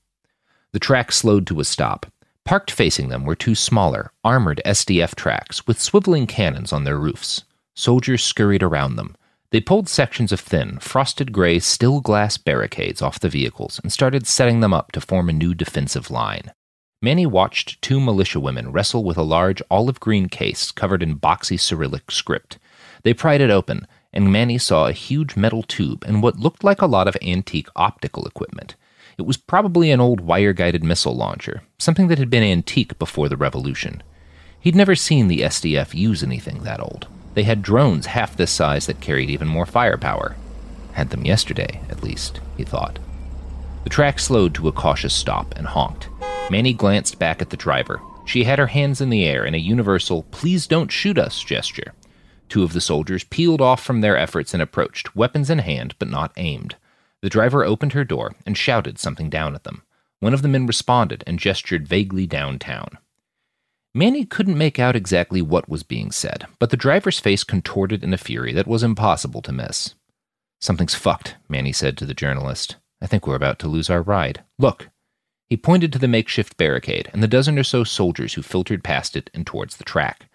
[0.72, 2.06] The track slowed to a stop.
[2.44, 7.44] Parked facing them were two smaller, armored SDF tracks with swiveling cannons on their roofs.
[7.74, 9.16] Soldiers scurried around them.
[9.50, 14.26] They pulled sections of thin, frosted gray still glass barricades off the vehicles and started
[14.26, 16.52] setting them up to form a new defensive line.
[17.00, 21.58] Manny watched two militia women wrestle with a large olive green case covered in boxy
[21.58, 22.58] Cyrillic script.
[23.02, 26.80] They pried it open, and Manny saw a huge metal tube and what looked like
[26.80, 28.76] a lot of antique optical equipment.
[29.18, 33.28] It was probably an old wire guided missile launcher, something that had been antique before
[33.28, 34.02] the revolution.
[34.60, 37.08] He'd never seen the SDF use anything that old.
[37.34, 40.36] They had drones half this size that carried even more firepower.
[40.92, 42.98] Had them yesterday, at least, he thought.
[43.84, 46.08] The track slowed to a cautious stop and honked.
[46.50, 48.00] Manny glanced back at the driver.
[48.24, 51.92] She had her hands in the air in a universal, please don't shoot us gesture.
[52.48, 56.08] Two of the soldiers peeled off from their efforts and approached, weapons in hand but
[56.08, 56.76] not aimed.
[57.22, 59.82] The driver opened her door and shouted something down at them.
[60.20, 62.98] One of the men responded and gestured vaguely downtown.
[63.94, 68.14] Manny couldn't make out exactly what was being said, but the driver's face contorted in
[68.14, 69.94] a fury that was impossible to miss.
[70.60, 72.76] Something's fucked, Manny said to the journalist.
[73.00, 74.42] I think we're about to lose our ride.
[74.58, 74.88] Look.
[75.50, 79.16] He pointed to the makeshift barricade and the dozen or so soldiers who filtered past
[79.16, 80.28] it and towards the track.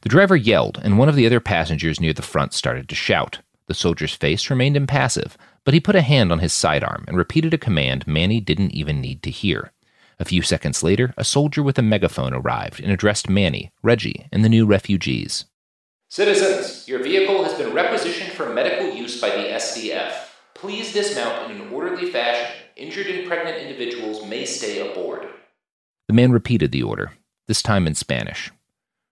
[0.00, 3.40] The driver yelled, and one of the other passengers near the front started to shout.
[3.66, 7.54] The soldier's face remained impassive, but he put a hand on his sidearm and repeated
[7.54, 9.72] a command Manny didn't even need to hear.
[10.18, 14.44] A few seconds later, a soldier with a megaphone arrived and addressed Manny, Reggie, and
[14.44, 15.46] the new refugees.
[16.08, 20.12] Citizens, your vehicle has been requisitioned for medical use by the SDF.
[20.54, 22.54] Please dismount in an orderly fashion.
[22.76, 25.26] Injured and pregnant individuals may stay aboard.
[26.08, 27.12] The man repeated the order,
[27.48, 28.50] this time in Spanish.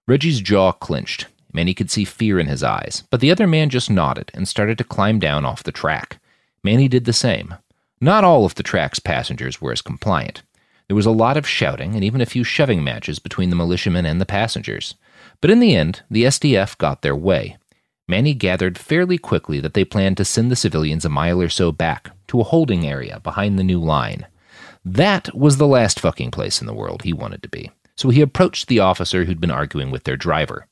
[0.07, 1.27] Reggie's jaw clenched.
[1.53, 4.79] Manny could see fear in his eyes, but the other man just nodded and started
[4.79, 6.20] to climb down off the track.
[6.63, 7.55] Manny did the same.
[8.01, 10.43] Not all of the track's passengers were as compliant.
[10.89, 14.07] There was a lot of shouting and even a few shoving matches between the militiamen
[14.07, 14.95] and the passengers.
[15.41, 17.57] But in the end, the SDF got their way.
[18.09, 21.71] Manny gathered fairly quickly that they planned to send the civilians a mile or so
[21.71, 24.27] back to a holding area behind the new line.
[24.85, 27.71] That was the last fucking place in the world he wanted to be
[28.01, 30.67] so he approached the officer who'd been arguing with their driver.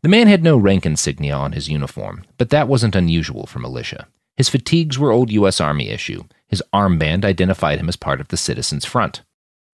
[0.00, 4.08] The man had no rank insignia on his uniform, but that wasn't unusual for militia.
[4.36, 5.60] His fatigues were old U.S.
[5.60, 6.24] Army issue.
[6.48, 9.22] His armband identified him as part of the Citizens Front.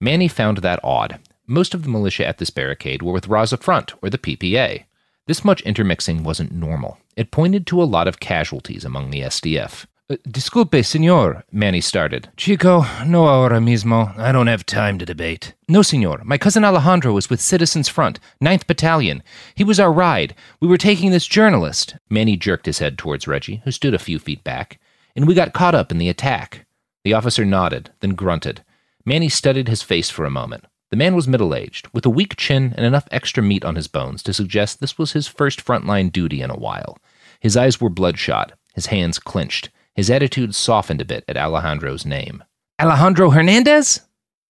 [0.00, 1.18] Manny found that odd.
[1.46, 4.84] Most of the militia at this barricade were with Raza Front or the PPA.
[5.26, 6.98] This much intermixing wasn't normal.
[7.16, 9.86] It pointed to a lot of casualties among the SDF.
[10.10, 12.28] Uh, disculpe, senor, Manny started.
[12.36, 14.12] Chico, no ahora mismo.
[14.18, 15.54] I don't have time to debate.
[15.68, 16.20] No, senor.
[16.24, 19.22] My cousin Alejandro is with Citizens Front, 9th Battalion.
[19.54, 20.34] He was our ride.
[20.58, 21.94] We were taking this journalist.
[22.08, 24.80] Manny jerked his head towards Reggie, who stood a few feet back,
[25.14, 26.66] and we got caught up in the attack.
[27.04, 28.64] The officer nodded, then grunted.
[29.04, 30.64] Manny studied his face for a moment.
[30.90, 33.86] The man was middle aged, with a weak chin and enough extra meat on his
[33.86, 36.98] bones to suggest this was his first frontline duty in a while.
[37.38, 39.70] His eyes were bloodshot, his hands clenched.
[40.00, 42.42] His attitude softened a bit at Alejandro's name.
[42.80, 44.00] Alejandro Hernandez?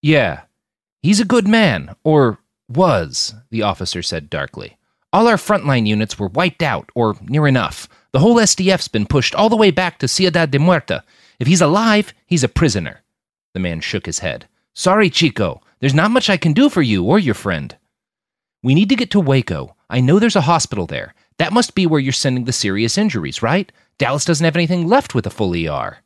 [0.00, 0.42] Yeah.
[1.02, 2.38] He's a good man, or
[2.68, 4.76] was, the officer said darkly.
[5.12, 7.88] All our frontline units were wiped out, or near enough.
[8.12, 11.02] The whole SDF's been pushed all the way back to Ciudad de Muerta.
[11.40, 13.02] If he's alive, he's a prisoner.
[13.52, 14.46] The man shook his head.
[14.72, 15.62] Sorry, Chico.
[15.80, 17.76] There's not much I can do for you or your friend.
[18.62, 19.74] We need to get to Waco.
[19.90, 21.12] I know there's a hospital there.
[21.38, 23.72] That must be where you're sending the serious injuries, right?
[24.00, 25.98] Dallas doesn't have anything left with a full ER.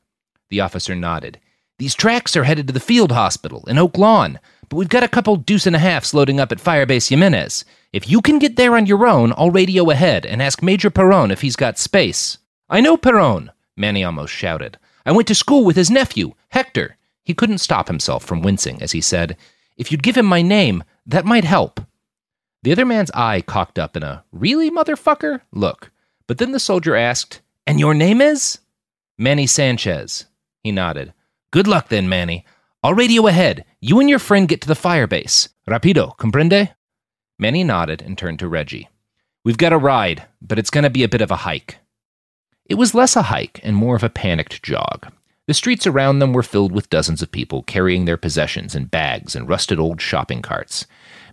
[0.50, 1.38] The officer nodded.
[1.78, 5.08] These tracks are headed to the field hospital in Oak Lawn, but we've got a
[5.08, 7.64] couple deuce and a halfs loading up at Firebase Jimenez.
[7.92, 11.30] If you can get there on your own, I'll radio ahead and ask Major Perron
[11.30, 12.38] if he's got space.
[12.68, 14.76] I know Perron, Manny almost shouted.
[15.06, 16.96] I went to school with his nephew, Hector.
[17.22, 19.36] He couldn't stop himself from wincing as he said,
[19.76, 21.80] If you'd give him my name, that might help.
[22.64, 25.42] The other man's eye cocked up in a, Really, motherfucker?
[25.52, 25.92] look.
[26.26, 28.58] But then the soldier asked, And your name is?
[29.16, 30.26] Manny Sanchez.
[30.62, 31.14] He nodded.
[31.50, 32.44] Good luck then, Manny.
[32.82, 33.64] I'll radio ahead.
[33.80, 35.48] You and your friend get to the fire base.
[35.66, 36.74] Rapido, comprende?
[37.38, 38.88] Manny nodded and turned to Reggie.
[39.44, 41.78] We've got a ride, but it's going to be a bit of a hike.
[42.66, 45.12] It was less a hike and more of a panicked jog.
[45.46, 49.36] The streets around them were filled with dozens of people carrying their possessions in bags
[49.36, 50.86] and rusted old shopping carts.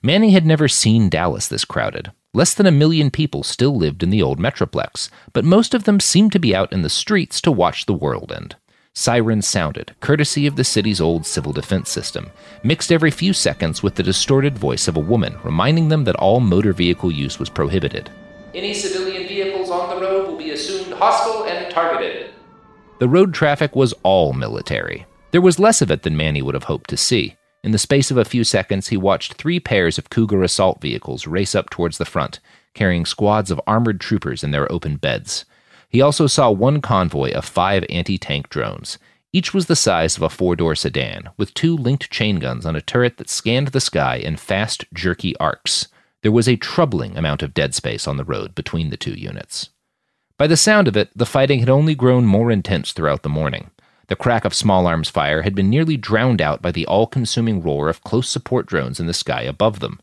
[0.04, 2.12] Manny had never seen Dallas this crowded.
[2.34, 6.00] Less than a million people still lived in the old Metroplex, but most of them
[6.00, 8.56] seemed to be out in the streets to watch the world end.
[8.94, 12.32] Sirens sounded, courtesy of the city's old civil defense system,
[12.64, 16.40] mixed every few seconds with the distorted voice of a woman reminding them that all
[16.40, 18.10] motor vehicle use was prohibited.
[18.54, 22.32] Any civilian vehicles on the road will be assumed hostile and targeted.
[23.00, 25.06] The road traffic was all military.
[25.32, 27.36] There was less of it than Manny would have hoped to see.
[27.64, 31.28] In the space of a few seconds, he watched three pairs of Cougar assault vehicles
[31.28, 32.40] race up towards the front,
[32.74, 35.46] carrying squads of armored troopers in their open beds.
[35.88, 38.98] He also saw one convoy of five anti tank drones.
[39.34, 42.76] Each was the size of a four door sedan, with two linked chain guns on
[42.76, 45.88] a turret that scanned the sky in fast, jerky arcs.
[46.24, 49.70] There was a troubling amount of dead space on the road between the two units.
[50.38, 53.70] By the sound of it, the fighting had only grown more intense throughout the morning.
[54.12, 57.64] The crack of small arms fire had been nearly drowned out by the all consuming
[57.64, 60.02] roar of close support drones in the sky above them.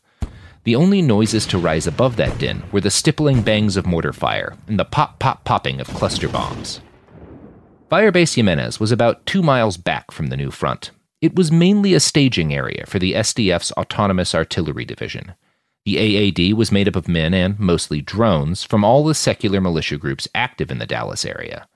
[0.63, 4.55] The only noises to rise above that din were the stippling bangs of mortar fire
[4.65, 6.81] and the pop pop popping of cluster bombs.
[7.91, 10.89] Firebase Jimenez was about two miles back from the new front.
[11.21, 15.35] It was mainly a staging area for the SDF's Autonomous Artillery Division.
[15.85, 19.97] The AAD was made up of men and mostly drones from all the secular militia
[19.97, 21.67] groups active in the Dallas area.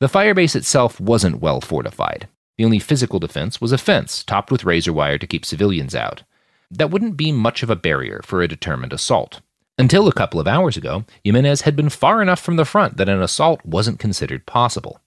[0.00, 2.28] The firebase itself wasn't well fortified.
[2.56, 6.22] The only physical defense was a fence topped with razor wire to keep civilians out.
[6.70, 9.40] That wouldn't be much of a barrier for a determined assault.
[9.76, 13.08] Until a couple of hours ago, Jimenez had been far enough from the front that
[13.08, 15.00] an assault wasn't considered possible.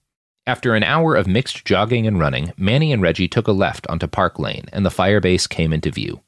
[0.46, 4.06] After an hour of mixed jogging and running, Manny and Reggie took a left onto
[4.06, 6.20] Park Lane, and the firebase came into view.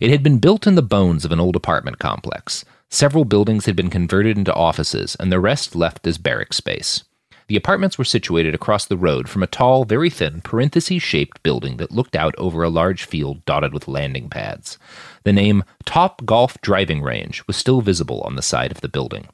[0.00, 2.64] It had been built in the bones of an old apartment complex.
[2.88, 7.02] Several buildings had been converted into offices, and the rest left as barrack space.
[7.48, 11.76] The apartments were situated across the road from a tall, very thin, parenthesis shaped building
[11.76, 14.78] that looked out over a large field dotted with landing pads.
[15.22, 19.28] The name Top Golf Driving Range was still visible on the side of the building.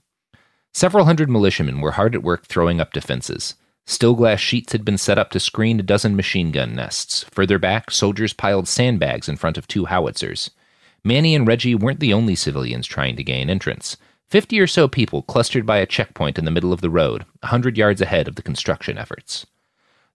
[0.75, 3.55] Several hundred militiamen were hard at work throwing up defenses.
[3.87, 7.25] Still glass sheets had been set up to screen a dozen machine gun nests.
[7.33, 10.51] Further back, soldiers piled sandbags in front of two howitzers.
[11.05, 13.97] Manny and Reggie weren't the only civilians trying to gain entrance.
[14.33, 17.49] Fifty or so people clustered by a checkpoint in the middle of the road, a
[17.49, 19.45] hundred yards ahead of the construction efforts.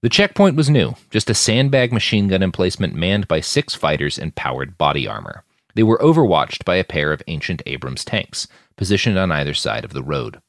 [0.01, 4.31] The checkpoint was new, just a sandbag machine gun emplacement manned by six fighters in
[4.31, 5.43] powered body armor.
[5.75, 9.93] They were overwatched by a pair of ancient Abrams tanks, positioned on either side of
[9.93, 10.41] the road.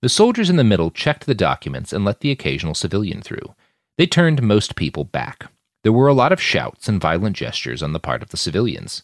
[0.00, 3.52] The soldiers in the middle checked the documents and let the occasional civilian through.
[3.96, 5.50] They turned most people back.
[5.82, 9.02] There were a lot of shouts and violent gestures on the part of the civilians.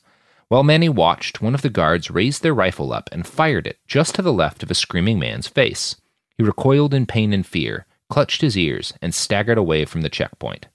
[0.49, 4.15] While Manny watched, one of the guards raised their rifle up and fired it just
[4.15, 5.97] to the left of a screaming man's face.
[6.37, 10.67] He recoiled in pain and fear, clutched his ears, and staggered away from the checkpoint.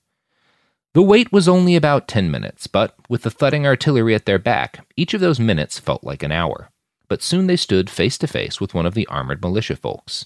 [0.93, 4.85] The wait was only about ten minutes, but with the thudding artillery at their back,
[4.97, 6.71] each of those minutes felt like an hour.
[7.07, 10.25] But soon they stood face to face with one of the armored militia folks.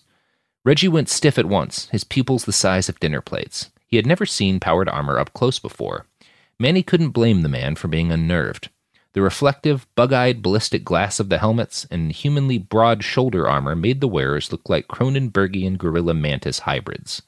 [0.63, 3.71] Reggie went stiff at once, his pupils the size of dinner plates.
[3.87, 6.05] He had never seen powered armor up close before.
[6.57, 8.69] Manny couldn't blame the man for being unnerved.
[9.13, 14.01] The reflective, bug eyed ballistic glass of the helmets and humanly broad shoulder armor made
[14.01, 17.21] the wearers look like Cronenbergian gorilla mantis hybrids.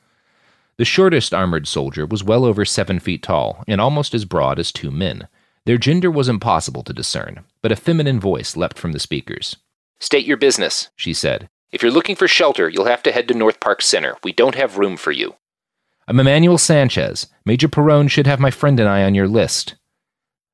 [0.77, 4.71] The shortest armored soldier was well over seven feet tall and almost as broad as
[4.71, 5.27] two men.
[5.65, 9.55] Their gender was impossible to discern, but a feminine voice leapt from the speakers.
[9.99, 11.49] State your business, she said.
[11.71, 14.17] If you're looking for shelter, you'll have to head to North Park Center.
[14.23, 15.35] We don't have room for you.
[16.07, 17.27] I'm Emmanuel Sanchez.
[17.45, 19.75] Major Perron should have my friend and I on your list.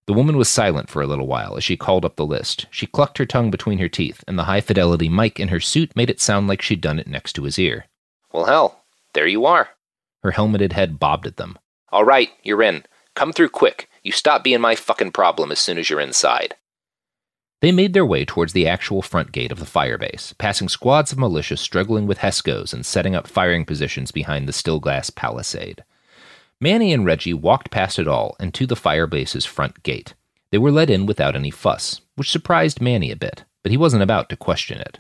[0.08, 2.66] The woman was silent for a little while as she called up the list.
[2.72, 5.96] She clucked her tongue between her teeth, and the high fidelity mic in her suit
[5.96, 7.86] made it sound like she'd done it next to his ear.
[8.34, 8.84] Well, hell,
[9.14, 9.70] there you are.
[10.24, 11.58] Her helmeted head bobbed at them.
[11.92, 12.84] All right, you're in.
[13.16, 13.90] Come through quick.
[14.04, 16.56] You stop being my fucking problem as soon as you're inside.
[17.62, 21.20] They made their way towards the actual front gate of the firebase, passing squads of
[21.20, 25.84] militia struggling with Hescos and setting up firing positions behind the still glass palisade.
[26.64, 30.14] Manny and Reggie walked past it all and to the firebase's front gate.
[30.52, 34.04] They were let in without any fuss, which surprised Manny a bit, but he wasn't
[34.04, 35.00] about to question it.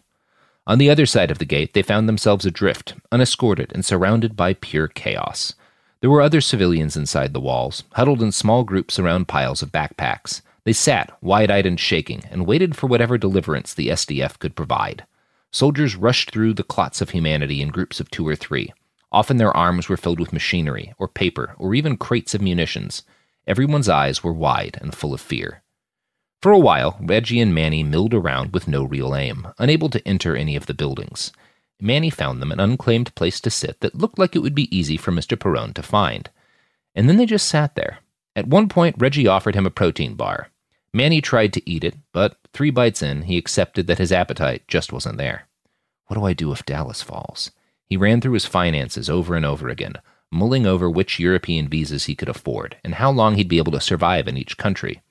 [0.65, 4.55] On the other side of the gate, they found themselves adrift, unescorted, and surrounded by
[4.55, 5.53] pure chaos.
[5.99, 10.41] There were other civilians inside the walls, huddled in small groups around piles of backpacks.
[10.63, 15.05] They sat, wide eyed and shaking, and waited for whatever deliverance the SDF could provide.
[15.51, 18.73] Soldiers rushed through the clots of humanity in groups of two or three.
[19.11, 23.03] Often their arms were filled with machinery, or paper, or even crates of munitions.
[23.45, 25.63] Everyone's eyes were wide and full of fear.
[26.41, 30.35] For a while, Reggie and Manny milled around with no real aim, unable to enter
[30.35, 31.31] any of the buildings.
[31.79, 34.97] Manny found them an unclaimed place to sit that looked like it would be easy
[34.97, 35.37] for Mr.
[35.37, 36.29] Perone to find.
[36.95, 37.99] And then they just sat there.
[38.35, 40.49] At one point, Reggie offered him a protein bar.
[40.93, 44.91] Manny tried to eat it, but three bites in, he accepted that his appetite just
[44.93, 45.47] wasn't there.
[46.07, 47.51] What do I do if Dallas falls?
[47.91, 49.95] He ran through his finances over and over again,
[50.31, 53.81] mulling over which European visas he could afford and how long he'd be able to
[53.81, 55.01] survive in each country.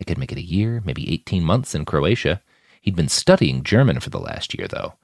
[0.00, 2.40] I could make it a year, maybe 18 months in Croatia.
[2.80, 4.94] He'd been studying German for the last year, though.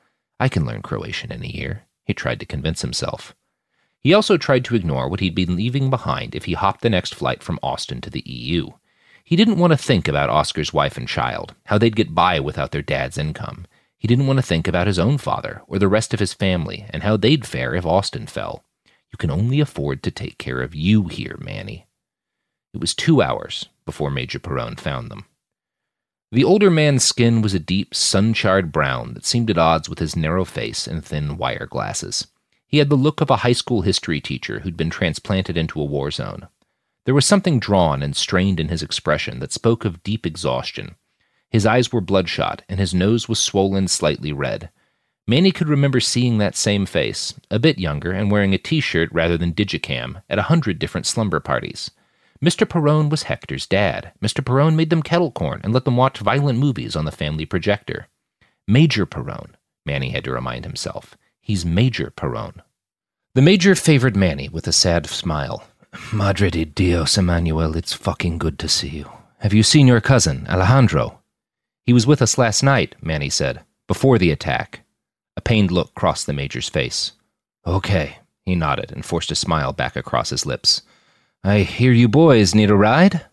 [0.41, 3.35] I can learn Croatian in a year, he tried to convince himself.
[4.01, 7.15] He also tried to ignore what he'd been leaving behind if he hopped the next
[7.15, 8.71] flight from Austin to the EU.
[9.25, 12.73] He didn't want to think about Oscar's wife and child, how they'd get by without
[12.73, 13.67] their dad's income.
[13.99, 16.87] He didn't want to think about his own father or the rest of his family
[16.91, 18.65] and how they'd fare if Austin fell.
[19.11, 21.87] You can only afford to take care of you here, Manny.
[22.75, 25.25] It was two hours before Major Perone found them.
[26.33, 30.01] The older man's skin was a deep, sun charred brown that seemed at odds with
[30.01, 32.27] his narrow face and thin wire glasses.
[32.67, 35.85] He had the look of a high school history teacher who'd been transplanted into a
[35.85, 36.49] war zone.
[37.05, 40.97] There was something drawn and strained in his expression that spoke of deep exhaustion.
[41.51, 44.71] His eyes were bloodshot, and his nose was swollen slightly red.
[45.29, 49.09] Manny could remember seeing that same face, a bit younger and wearing a t shirt
[49.13, 51.91] rather than digicam, at a hundred different slumber parties.
[52.45, 52.67] Mr.
[52.67, 54.13] Perone was Hector's dad.
[54.23, 54.45] Mr.
[54.45, 58.09] Perone made them kettle corn and let them watch violent movies on the family projector.
[58.69, 61.17] Major Perone, Manny had to remind himself.
[61.41, 62.61] He's Major Perone.
[63.35, 65.65] The Major favored Manny with a sad smile.
[66.13, 69.11] Madre de Dios, Emmanuel, it's fucking good to see you.
[69.39, 71.21] Have you seen your cousin, Alejandro?
[71.87, 74.81] He was with us last night, Manny said, before the attack.
[75.37, 77.13] A pained look crossed the Major's face.
[77.65, 80.83] Okay, he nodded and forced a smile back across his lips.
[81.45, 83.27] I hear you boys need a ride?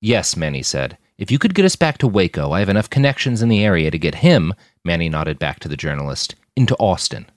[0.00, 0.98] Yes, Manny said.
[1.16, 3.90] If you could get us back to Waco, I have enough connections in the area
[3.92, 4.52] to get him,
[4.84, 7.30] Manny nodded back to the journalist, into Austin.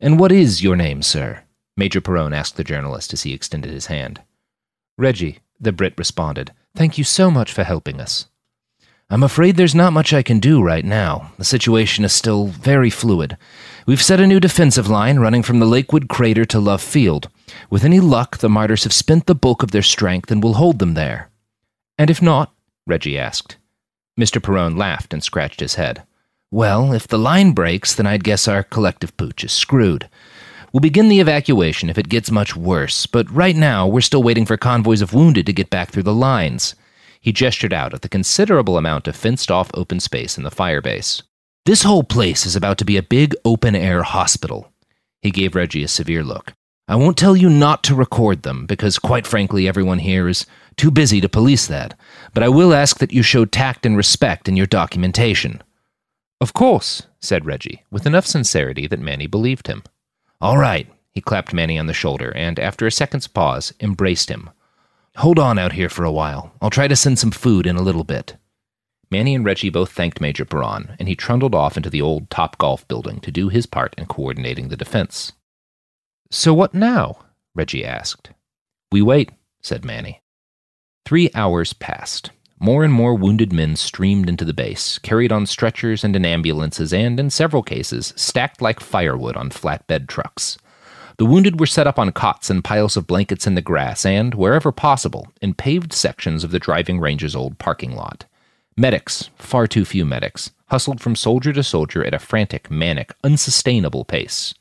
[0.00, 1.42] And what is your name, sir?
[1.76, 4.22] Major Perone asked the journalist as he extended his hand.
[4.96, 6.52] Reggie, the Brit responded.
[6.74, 8.26] Thank you so much for helping us.
[9.08, 11.30] I'm afraid there's not much I can do right now.
[11.38, 13.36] The situation is still very fluid.
[13.86, 17.28] We've set a new defensive line running from the Lakewood crater to Love Field.
[17.70, 20.80] With any luck, the martyrs have spent the bulk of their strength and will hold
[20.80, 21.30] them there.
[21.96, 22.52] And if not?
[22.84, 23.58] Reggie asked.
[24.18, 24.42] Mr.
[24.42, 26.02] Perone laughed and scratched his head.
[26.50, 30.08] Well, if the line breaks, then I'd guess our collective pooch is screwed.
[30.72, 34.46] We'll begin the evacuation if it gets much worse, but right now we're still waiting
[34.46, 36.74] for convoys of wounded to get back through the lines.
[37.26, 41.22] He gestured out at the considerable amount of fenced off open space in the firebase.
[41.64, 44.70] This whole place is about to be a big open air hospital.
[45.22, 46.52] He gave Reggie a severe look.
[46.86, 50.46] I won't tell you not to record them, because quite frankly, everyone here is
[50.76, 51.98] too busy to police that,
[52.32, 55.64] but I will ask that you show tact and respect in your documentation.
[56.40, 59.82] Of course, said Reggie, with enough sincerity that Manny believed him.
[60.40, 64.50] All right, he clapped Manny on the shoulder and, after a second's pause, embraced him.
[65.16, 66.52] Hold on out here for a while.
[66.60, 68.36] I'll try to send some food in a little bit.
[69.10, 72.58] Manny and Reggie both thanked Major Perone, and he trundled off into the old Top
[72.58, 75.32] Golf building to do his part in coordinating the defense.
[76.30, 77.18] So what now?
[77.54, 78.30] Reggie asked.
[78.92, 79.30] We wait,
[79.62, 80.20] said Manny.
[81.06, 82.30] Three hours passed.
[82.60, 86.92] More and more wounded men streamed into the base, carried on stretchers and in ambulances,
[86.92, 90.58] and, in several cases, stacked like firewood on flatbed trucks.
[91.18, 94.34] The wounded were set up on cots and piles of blankets in the grass, and,
[94.34, 98.26] wherever possible, in paved sections of the driving range's old parking lot.
[98.76, 104.04] Medics, far too few medics, hustled from soldier to soldier at a frantic, manic, unsustainable
[104.04, 104.52] pace.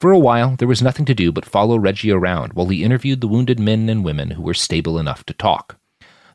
[0.00, 3.22] For a while, there was nothing to do but follow Reggie around while he interviewed
[3.22, 5.76] the wounded men and women who were stable enough to talk.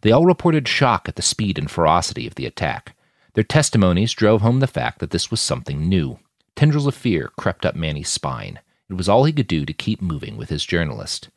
[0.01, 2.95] They all reported shock at the speed and ferocity of the attack.
[3.35, 6.19] Their testimonies drove home the fact that this was something new.
[6.55, 8.59] Tendrils of fear crept up Manny's spine.
[8.93, 11.29] It was all he could do to keep moving with his journalist.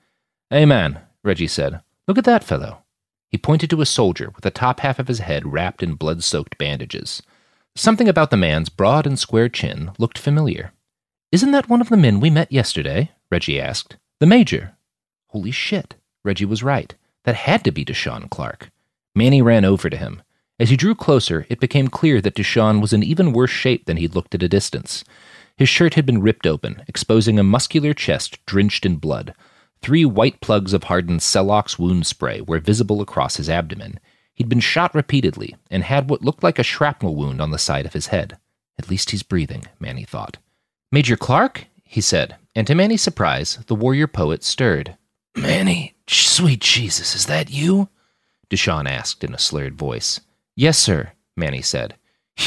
[0.50, 1.80] Hey, man, Reggie said.
[2.06, 2.82] Look at that fellow.
[3.30, 6.22] He pointed to a soldier with the top half of his head wrapped in blood
[6.22, 7.22] soaked bandages.
[7.74, 10.72] Something about the man's broad and square chin looked familiar.
[11.32, 13.12] Isn't that one of the men we met yesterday?
[13.30, 13.96] Reggie asked.
[14.20, 14.76] The Major.
[15.28, 15.94] Holy shit.
[16.26, 16.94] Reggie was right.
[17.24, 18.70] That had to be Deshaun Clark.
[19.14, 20.20] Manny ran over to him.
[20.60, 23.96] As he drew closer, it became clear that Deshaun was in even worse shape than
[23.96, 25.04] he'd looked at a distance.
[25.56, 29.34] His shirt had been ripped open, exposing a muscular chest drenched in blood.
[29.80, 33.98] Three white plugs of hardened Celox wound spray were visible across his abdomen.
[34.34, 37.86] He'd been shot repeatedly and had what looked like a shrapnel wound on the side
[37.86, 38.38] of his head.
[38.78, 40.36] At least he's breathing, Manny thought.
[40.92, 41.66] Major Clark?
[41.84, 44.96] he said, and to Manny's surprise, the warrior poet stirred.
[45.34, 47.88] Manny, sweet Jesus, is that you?
[48.50, 50.20] Deshaun asked in a slurred voice.
[50.54, 51.96] Yes, sir, Manny said.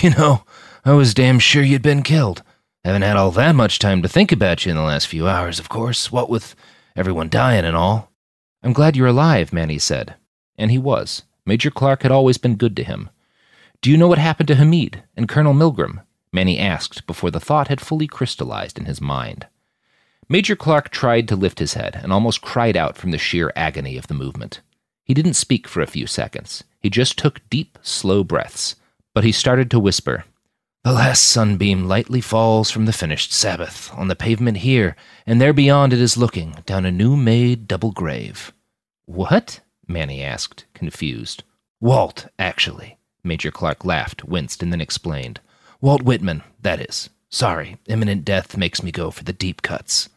[0.02, 0.44] You know,
[0.86, 2.44] I was damn sure you'd been killed.
[2.84, 5.60] Haven't had all that much time to think about you in the last few hours,
[5.60, 6.56] of course, what with
[6.96, 8.12] everyone dying and all.
[8.64, 10.16] I'm glad you're alive, Manny said.
[10.58, 11.24] And he was.
[11.46, 13.10] Major Clark had always been good to him.
[13.82, 16.04] Do you know what happened to Hamid and Colonel Milgram?
[16.32, 19.48] Manny asked before the thought had fully crystallized in his mind.
[20.28, 23.98] Major Clark tried to lift his head and almost cried out from the sheer agony
[23.98, 24.62] of the movement.
[25.04, 26.64] He didn't speak for a few seconds.
[26.80, 28.76] He just took deep, slow breaths.
[29.16, 30.26] But he started to whisper.
[30.86, 34.96] The last sunbeam lightly falls from the finished Sabbath on the pavement here,
[35.28, 38.54] and there beyond it is looking down a new made double grave.
[39.06, 39.60] What?
[39.90, 41.44] Manny asked, confused.
[41.82, 42.98] Walt, actually.
[43.26, 45.42] Major Clark laughed, winced, and then explained.
[45.82, 47.10] Walt Whitman, that is.
[47.30, 50.08] Sorry, imminent death makes me go for the deep cuts.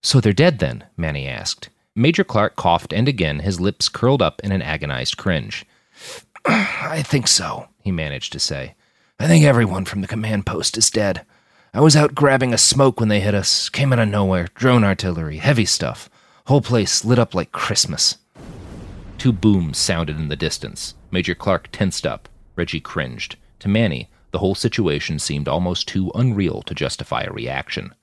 [0.00, 0.84] So they're dead then?
[0.96, 1.70] Manny asked.
[1.96, 5.66] Major Clark coughed, and again his lips curled up in an agonized cringe.
[6.44, 8.76] I think so, he managed to say.
[9.24, 11.24] I think everyone from the command post is dead.
[11.72, 13.70] I was out grabbing a smoke when they hit us.
[13.70, 14.48] Came out of nowhere.
[14.54, 16.10] Drone artillery, heavy stuff.
[16.44, 18.18] Whole place lit up like Christmas.
[19.16, 20.92] Two booms sounded in the distance.
[21.10, 22.28] Major Clark tensed up.
[22.54, 23.36] Reggie cringed.
[23.60, 27.94] To Manny, the whole situation seemed almost too unreal to justify a reaction.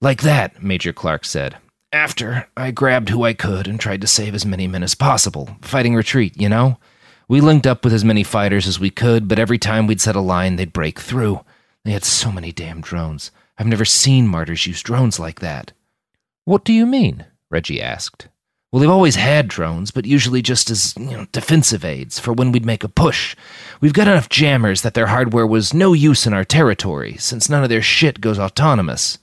[0.00, 1.58] Like that, Major Clark said.
[1.92, 5.58] After, I grabbed who I could and tried to save as many men as possible.
[5.60, 6.78] Fighting retreat, you know?
[7.30, 10.16] We linked up with as many fighters as we could, but every time we'd set
[10.16, 11.44] a line, they'd break through.
[11.84, 13.30] They had so many damn drones.
[13.56, 15.70] I've never seen martyrs use drones like that.
[16.44, 17.26] What do you mean?
[17.48, 18.26] Reggie asked.
[18.72, 22.50] Well, they've always had drones, but usually just as, you know, defensive aids for when
[22.50, 23.36] we'd make a push.
[23.80, 27.62] We've got enough jammers that their hardware was no use in our territory, since none
[27.62, 29.18] of their shit goes autonomous.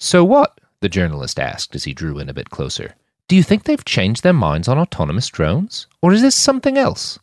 [0.00, 0.58] So what?
[0.80, 2.94] the journalist asked as he drew in a bit closer.
[3.28, 5.86] Do you think they've changed their minds on autonomous drones?
[6.00, 7.18] Or is this something else?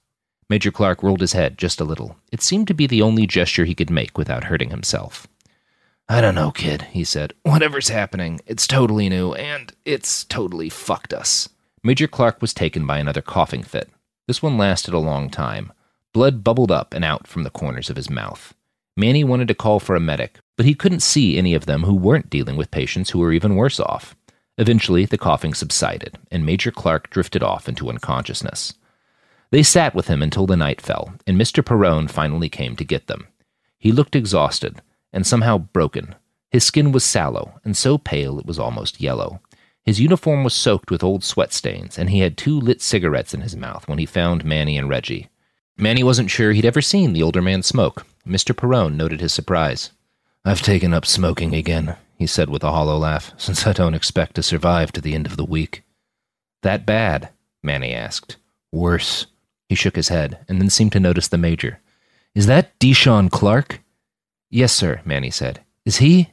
[0.48, 2.16] Major Clark rolled his head just a little.
[2.32, 5.26] It seemed to be the only gesture he could make without hurting himself.
[6.08, 7.34] I don't know, kid, he said.
[7.42, 11.50] Whatever's happening, it's totally new, and it's totally fucked us.
[11.84, 13.90] Major Clark was taken by another coughing fit.
[14.28, 15.74] This one lasted a long time.
[16.14, 18.54] Blood bubbled up and out from the corners of his mouth.
[18.96, 21.96] Manny wanted to call for a medic, but he couldn't see any of them who
[21.96, 24.16] weren't dealing with patients who were even worse off.
[24.58, 28.74] Eventually, the coughing subsided, and Major Clark drifted off into unconsciousness.
[29.52, 31.64] They sat with him until the night fell, and Mr.
[31.64, 33.28] Perrone finally came to get them.
[33.78, 34.82] He looked exhausted,
[35.12, 36.16] and somehow broken.
[36.52, 39.42] His skin was sallow, and so pale it was almost yellow.
[39.84, 43.42] His uniform was soaked with old sweat stains, and he had two lit cigarettes in
[43.42, 45.28] his mouth when he found Manny and Reggie.
[45.78, 48.06] Manny wasn't sure he'd ever seen the older man smoke.
[48.26, 48.56] Mr.
[48.56, 49.92] Perrone noted his surprise.
[50.44, 54.36] I've taken up smoking again, he said with a hollow laugh, since I don't expect
[54.36, 55.84] to survive to the end of the week.
[56.64, 57.30] That bad?
[57.64, 58.38] Manny asked.
[58.72, 59.28] Worse.
[59.70, 61.80] He shook his head, and then seemed to notice the major.
[62.34, 63.82] Is that Deshaun Clark?
[64.50, 65.62] Yes, sir, Manny said.
[65.86, 66.32] Is he?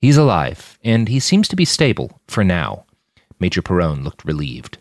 [0.00, 2.84] He's alive, and he seems to be stable, for now.
[3.40, 4.78] Major Perrone looked relieved.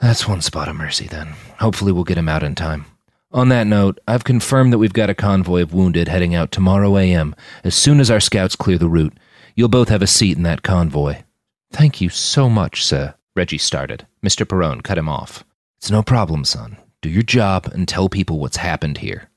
[0.00, 1.34] That's one spot of mercy, then.
[1.60, 2.86] Hopefully we'll get him out in time.
[3.32, 6.96] On that note, I've confirmed that we've got a convoy of wounded heading out tomorrow
[6.96, 7.34] a.m.
[7.64, 9.16] as soon as our scouts clear the route.
[9.56, 11.22] You'll both have a seat in that convoy.
[11.70, 13.14] Thank you so much, sir.
[13.36, 14.06] Reggie started.
[14.24, 14.48] Mr.
[14.48, 15.44] Perrone cut him off.
[15.78, 16.76] It's no problem, son.
[17.02, 19.28] Do your job and tell people what's happened here.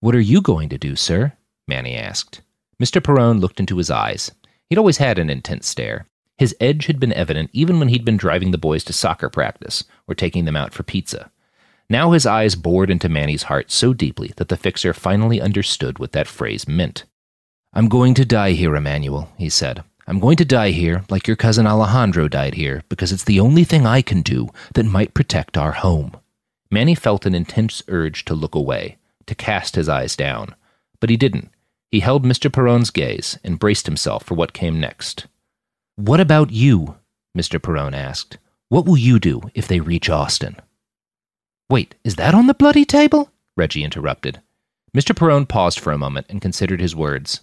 [0.00, 1.34] What are you going to do, sir?
[1.68, 2.40] Manny asked.
[2.82, 3.02] Mr.
[3.02, 4.32] Perrone looked into his eyes.
[4.68, 6.06] He'd always had an intense stare.
[6.36, 9.84] His edge had been evident even when he'd been driving the boys to soccer practice
[10.08, 11.30] or taking them out for pizza.
[11.88, 16.12] Now his eyes bored into Manny's heart so deeply that the fixer finally understood what
[16.12, 17.04] that phrase meant.
[17.76, 19.82] I'm going to die here, Emmanuel, he said.
[20.06, 23.64] I'm going to die here like your cousin Alejandro died here because it's the only
[23.64, 26.16] thing I can do that might protect our home.
[26.70, 30.54] Manny felt an intense urge to look away, to cast his eyes down.
[31.00, 31.50] But he didn't.
[31.90, 32.48] He held Mr.
[32.48, 35.26] Perrone's gaze and braced himself for what came next.
[35.96, 36.94] What about you?
[37.36, 37.60] Mr.
[37.60, 38.38] Perrone asked.
[38.68, 40.56] What will you do if they reach Austin?
[41.68, 43.32] Wait, is that on the bloody table?
[43.56, 44.40] Reggie interrupted.
[44.96, 45.12] Mr.
[45.12, 47.40] Perone paused for a moment and considered his words.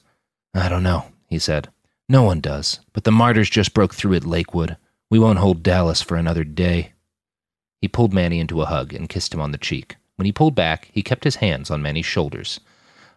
[0.53, 1.69] I don't know, he said.
[2.09, 4.77] No one does, but the martyrs just broke through at Lakewood.
[5.09, 6.93] We won't hold Dallas for another day.
[7.79, 9.95] He pulled Manny into a hug and kissed him on the cheek.
[10.17, 12.59] When he pulled back, he kept his hands on Manny's shoulders.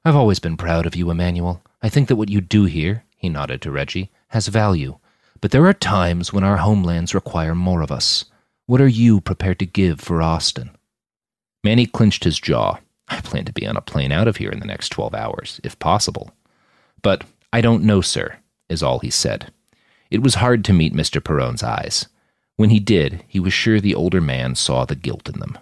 [0.05, 1.62] I've always been proud of you, Emmanuel.
[1.82, 4.99] I think that what you do here, he nodded to Reggie, has value.
[5.41, 8.24] But there are times when our homelands require more of us.
[8.66, 10.70] What are you prepared to give for Austin?
[11.62, 12.78] Manny clenched his jaw.
[13.09, 15.61] I plan to be on a plane out of here in the next 12 hours,
[15.62, 16.30] if possible.
[17.05, 18.38] But I don't know, sir,
[18.68, 19.52] is all he said.
[20.11, 21.22] It was hard to meet Mr.
[21.22, 22.09] Perone's eyes.
[22.57, 25.59] When he did, he was sure the older man saw the guilt in them.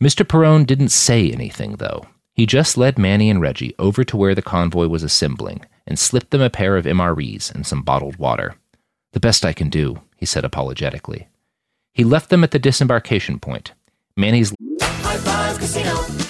[0.00, 0.24] Mr.
[0.24, 2.06] Perone didn't say anything, though.
[2.32, 6.30] He just led Manny and Reggie over to where the convoy was assembling and slipped
[6.30, 8.54] them a pair of MREs and some bottled water.
[9.12, 11.28] The best I can do, he said apologetically.
[11.92, 13.72] He left them at the disembarkation point.
[14.16, 16.29] Manny's High Five Casino.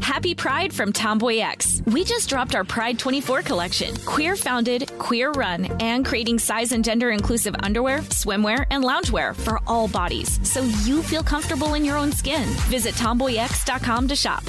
[0.00, 1.82] Happy Pride from Tomboy X.
[1.86, 3.96] We just dropped our Pride 24 collection.
[4.04, 9.60] Queer founded, queer run, and creating size and gender inclusive underwear, swimwear, and loungewear for
[9.66, 12.48] all bodies so you feel comfortable in your own skin.
[12.68, 14.44] Visit tomboyx.com to shop.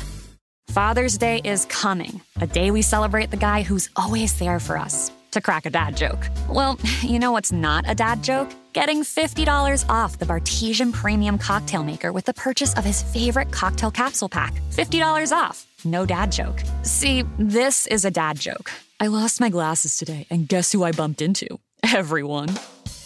[0.70, 5.12] Father's Day is coming, a day we celebrate the guy who's always there for us.
[5.32, 6.28] To crack a dad joke.
[6.50, 8.50] Well, you know what's not a dad joke?
[8.74, 13.92] Getting $50 off the Bartesian Premium Cocktail Maker with the purchase of his favorite cocktail
[13.92, 14.54] capsule pack.
[14.72, 15.66] $50 off.
[15.84, 16.62] No dad joke.
[16.84, 18.72] See, this is a dad joke.
[19.00, 21.48] I lost my glasses today, and guess who I bumped into?
[21.84, 22.50] Everyone.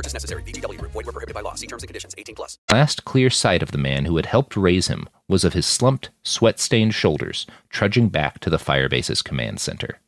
[0.00, 0.42] purchase necessary.
[0.44, 0.80] VGW.
[0.80, 1.54] Void were prohibited by law.
[1.54, 2.14] See terms and conditions.
[2.16, 2.58] 18 plus.
[2.72, 6.08] last clear sight of the man who had helped raise him was of his slumped,
[6.22, 9.98] sweat stained shoulders trudging back to the firebase's command center.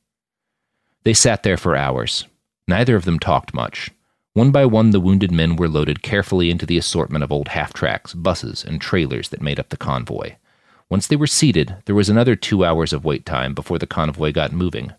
[1.05, 2.27] They sat there for hours.
[2.67, 3.91] Neither of them talked much.
[4.35, 7.75] One by one, the wounded men were loaded carefully into the assortment of old half
[7.75, 10.37] tracks, buses, and trailers that made up the convoy.
[10.89, 14.33] Once they were seated, there was another two hours of wait time before the convoy
[14.33, 14.93] got moving.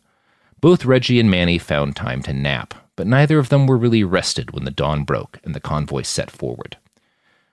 [0.61, 4.51] Both Reggie and Manny found time to nap, but neither of them were really rested
[4.51, 6.77] when the dawn broke and the convoy set forward.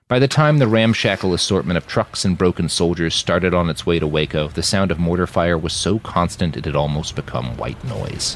[0.07, 3.97] By the time the ramshackle assortment of trucks and broken soldiers started on its way
[3.97, 7.81] to Waco, the sound of mortar fire was so constant it had almost become white
[7.85, 8.35] noise.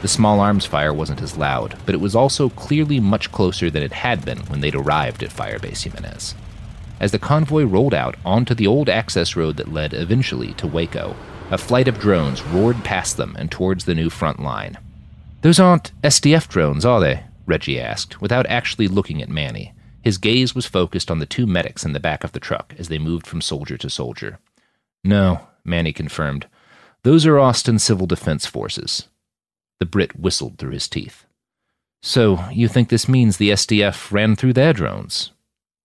[0.00, 3.82] The small arms fire wasn't as loud, but it was also clearly much closer than
[3.82, 6.36] it had been when they'd arrived at Firebase Jimenez.
[7.00, 11.16] As the convoy rolled out onto the old access road that led eventually to Waco,
[11.50, 14.78] a flight of drones roared past them and towards the new front line.
[15.40, 17.24] Those aren't SDF drones, are they?
[17.46, 19.72] Reggie asked, without actually looking at Manny.
[20.02, 22.88] His gaze was focused on the two medics in the back of the truck as
[22.88, 24.38] they moved from soldier to soldier.
[25.04, 26.46] No, Manny confirmed.
[27.04, 29.08] Those are Austin Civil Defense Forces.
[29.80, 31.24] The Brit whistled through his teeth.
[32.02, 35.32] So, you think this means the SDF ran through their drones?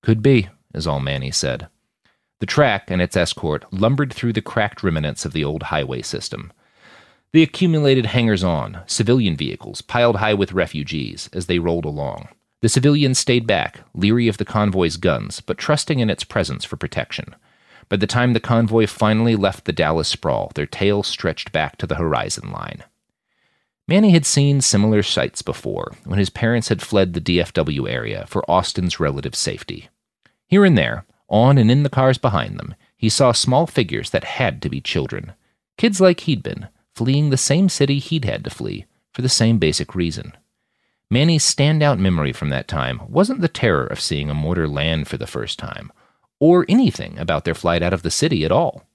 [0.01, 1.68] Could be, is all Manny said.
[2.39, 6.51] The track and its escort lumbered through the cracked remnants of the old highway system.
[7.34, 12.28] The accumulated hangers on, civilian vehicles piled high with refugees as they rolled along.
[12.62, 16.78] The civilians stayed back, leery of the convoy's guns, but trusting in its presence for
[16.78, 17.36] protection.
[17.90, 21.88] By the time the convoy finally left the Dallas sprawl, their tails stretched back to
[21.88, 22.84] the horizon line.
[23.88, 28.50] Manny had seen similar sights before when his parents had fled the DFW area for
[28.50, 29.90] Austin's relative safety.
[30.48, 34.24] Here and there, on and in the cars behind them, he saw small figures that
[34.24, 35.34] had to be children,
[35.78, 39.58] kids like he'd been, fleeing the same city he'd had to flee for the same
[39.60, 40.34] basic reason.
[41.10, 45.18] Manny's standout memory from that time wasn't the terror of seeing a mortar land for
[45.18, 45.91] the first time,
[46.39, 48.88] or anything about their flight out of the city at all.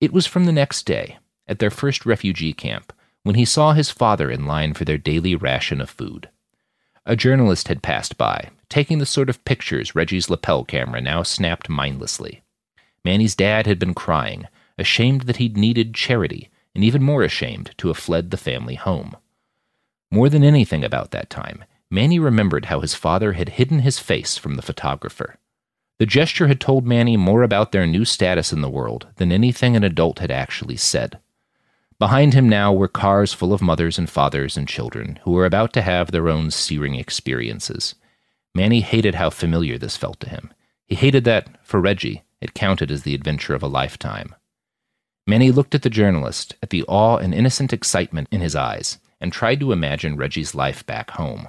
[0.00, 2.92] It was from the next day, at their first refugee camp,
[3.22, 6.28] when he saw his father in line for their daily ration of food.
[7.06, 11.68] A journalist had passed by, taking the sort of pictures Reggie's lapel camera now snapped
[11.68, 12.42] mindlessly.
[13.04, 14.46] Manny's dad had been crying,
[14.78, 19.16] ashamed that he'd needed charity, and even more ashamed to have fled the family home.
[20.10, 24.36] More than anything about that time, Manny remembered how his father had hidden his face
[24.36, 25.36] from the photographer.
[25.98, 29.76] The gesture had told Manny more about their new status in the world than anything
[29.76, 31.18] an adult had actually said.
[31.98, 35.74] Behind him now were cars full of mothers and fathers and children who were about
[35.74, 37.94] to have their own searing experiences.
[38.54, 40.54] Manny hated how familiar this felt to him.
[40.86, 44.34] He hated that, for Reggie, it counted as the adventure of a lifetime.
[45.26, 49.32] Manny looked at the journalist, at the awe and innocent excitement in his eyes, and
[49.32, 51.48] tried to imagine Reggie's life back home.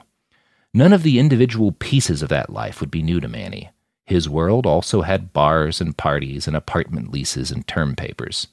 [0.73, 3.69] None of the individual pieces of that life would be new to Manny.
[4.05, 8.47] His world also had bars and parties and apartment leases and term papers.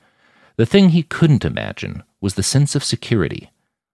[0.57, 3.51] The thing he couldn't imagine was the sense of security,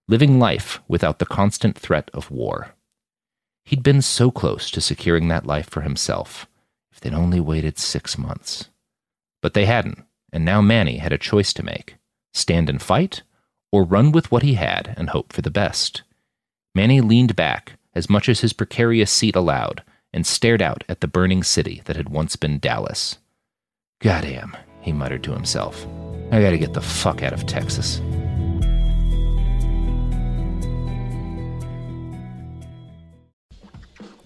[0.07, 2.73] living life without the constant threat of war.
[3.65, 6.47] He'd been so close to securing that life for himself,
[6.91, 8.69] if they'd only waited six months.
[9.41, 10.03] But they hadn't,
[10.35, 11.95] and now Manny had a choice to make
[12.33, 13.21] stand and fight,
[13.71, 16.03] or run with what he had and hope for the best.
[16.75, 19.81] Manny leaned back as much as his precarious seat allowed
[20.11, 23.17] and stared out at the burning city that had once been Dallas.
[24.01, 25.87] Goddamn, he muttered to himself.
[26.33, 28.01] I gotta get the fuck out of Texas.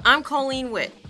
[0.03, 0.91] I'm Colleen Witt.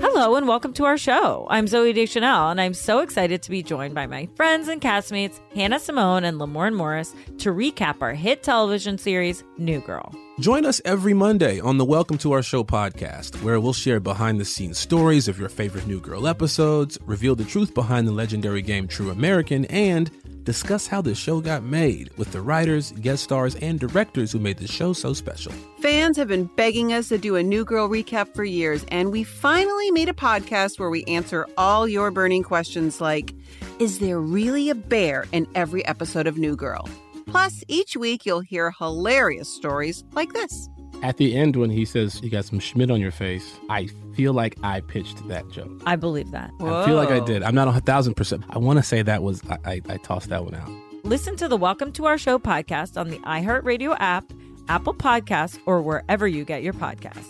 [0.00, 1.46] Hello and welcome to our show.
[1.48, 5.38] I'm Zooey Deschanel, and I'm so excited to be joined by my friends and castmates,
[5.54, 10.12] Hannah Simone and Lamorne Morris, to recap our hit television series, New Girl.
[10.40, 14.40] Join us every Monday on the Welcome to Our Show podcast, where we'll share behind
[14.40, 18.60] the scenes stories of your favorite New Girl episodes, reveal the truth behind the legendary
[18.60, 20.10] game True American, and
[20.42, 24.58] discuss how the show got made with the writers, guest stars, and directors who made
[24.58, 25.52] the show so special.
[25.78, 29.22] Fans have been begging us to do a New Girl recap for years, and we
[29.22, 33.32] finally made a podcast where we answer all your burning questions like
[33.78, 36.88] Is there really a bear in every episode of New Girl?
[37.26, 40.68] Plus, each week you'll hear hilarious stories like this.
[41.02, 44.32] At the end, when he says you got some Schmidt on your face, I feel
[44.32, 45.82] like I pitched that joke.
[45.84, 46.50] I believe that.
[46.60, 47.42] I feel like I did.
[47.42, 48.44] I'm not a thousand percent.
[48.50, 50.70] I want to say that was I, I, I tossed that one out.
[51.04, 54.24] Listen to the Welcome to Our Show podcast on the iHeartRadio app,
[54.68, 57.28] Apple Podcasts, or wherever you get your podcasts.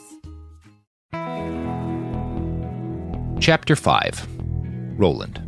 [3.41, 4.29] Chapter 5
[4.97, 5.43] Roland.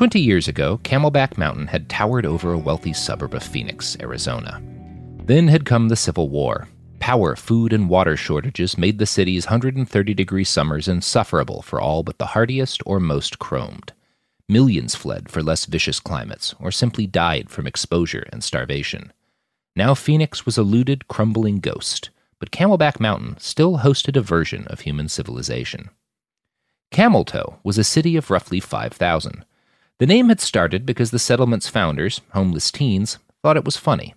[0.00, 4.62] Twenty years ago, Camelback Mountain had towered over a wealthy suburb of Phoenix, Arizona.
[5.26, 6.68] Then had come the Civil War.
[7.00, 12.16] Power, food, and water shortages made the city's 130 degree summers insufferable for all but
[12.16, 13.90] the hardiest or most chromed.
[14.48, 19.12] Millions fled for less vicious climates, or simply died from exposure and starvation.
[19.76, 24.80] Now Phoenix was a looted, crumbling ghost, but Camelback Mountain still hosted a version of
[24.80, 25.90] human civilization.
[26.90, 29.44] Cameltoe was a city of roughly 5,000.
[30.00, 34.14] The name had started because the settlement's founders, homeless teens, thought it was funny.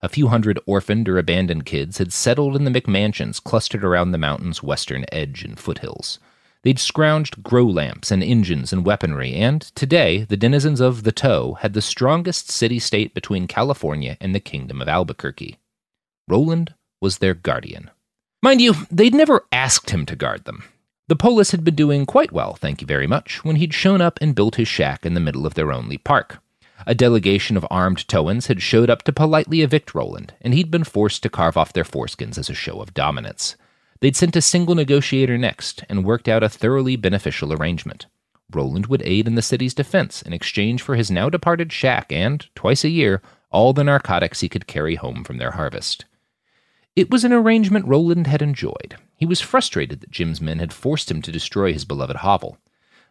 [0.00, 4.18] A few hundred orphaned or abandoned kids had settled in the McMansions clustered around the
[4.18, 6.20] mountain's western edge and foothills.
[6.62, 11.54] They'd scrounged grow lamps and engines and weaponry, and today the denizens of the Toe
[11.54, 15.58] had the strongest city state between California and the Kingdom of Albuquerque.
[16.28, 17.90] Roland was their guardian.
[18.40, 20.62] Mind you, they'd never asked him to guard them.
[21.06, 24.18] The polis had been doing quite well, thank you very much, when he'd shown up
[24.22, 26.38] and built his shack in the middle of their only park.
[26.86, 30.82] A delegation of armed Toans had showed up to politely evict Roland, and he'd been
[30.82, 33.54] forced to carve off their foreskins as a show of dominance.
[34.00, 38.06] They'd sent a single negotiator next and worked out a thoroughly beneficial arrangement.
[38.50, 42.46] Roland would aid in the city's defense in exchange for his now departed shack and,
[42.54, 46.06] twice a year, all the narcotics he could carry home from their harvest.
[46.96, 48.96] It was an arrangement Roland had enjoyed.
[49.16, 52.58] He was frustrated that Jim's men had forced him to destroy his beloved hovel.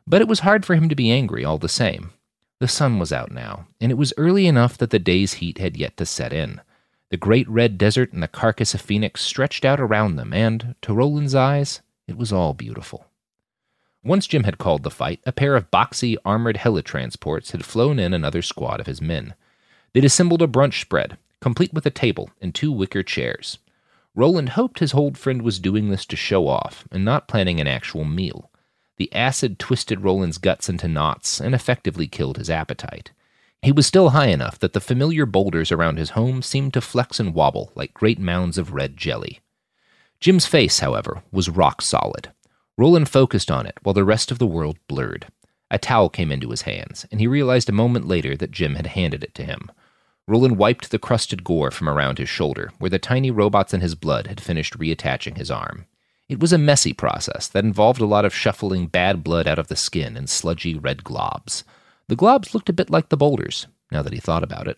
[0.07, 2.11] But it was hard for him to be angry all the same.
[2.59, 5.75] The sun was out now, and it was early enough that the day's heat had
[5.75, 6.61] yet to set in.
[7.09, 10.93] The great red desert and the carcass of Phoenix stretched out around them, and, to
[10.93, 13.07] Roland's eyes, it was all beautiful.
[14.01, 18.13] Once Jim had called the fight, a pair of boxy, armored helitransports had flown in
[18.13, 19.34] another squad of his men.
[19.91, 23.59] They'd assembled a brunch spread, complete with a table and two wicker chairs.
[24.16, 27.68] Roland hoped his old friend was doing this to show off and not planning an
[27.68, 28.51] actual meal.
[28.97, 33.11] The acid twisted Roland's guts into knots and effectively killed his appetite.
[33.64, 37.20] He was still high enough that the familiar boulders around his home seemed to flex
[37.20, 39.39] and wobble like great mounds of red jelly.
[40.20, 42.32] Jim's face, however, was rock solid.
[42.78, 45.28] Roland focused on it while the rest of the world blurred.
[45.72, 48.88] A towel came into his hands, and he realized a moment later that Jim had
[48.88, 49.72] handed it to him.
[50.28, 53.95] Roland wiped the crusted gore from around his shoulder, where the tiny robots in his
[53.95, 55.86] blood had finished reattaching his arm.
[56.30, 59.67] It was a messy process that involved a lot of shuffling bad blood out of
[59.67, 61.63] the skin and sludgy red globs.
[62.07, 64.78] The globs looked a bit like the boulders, now that he thought about it.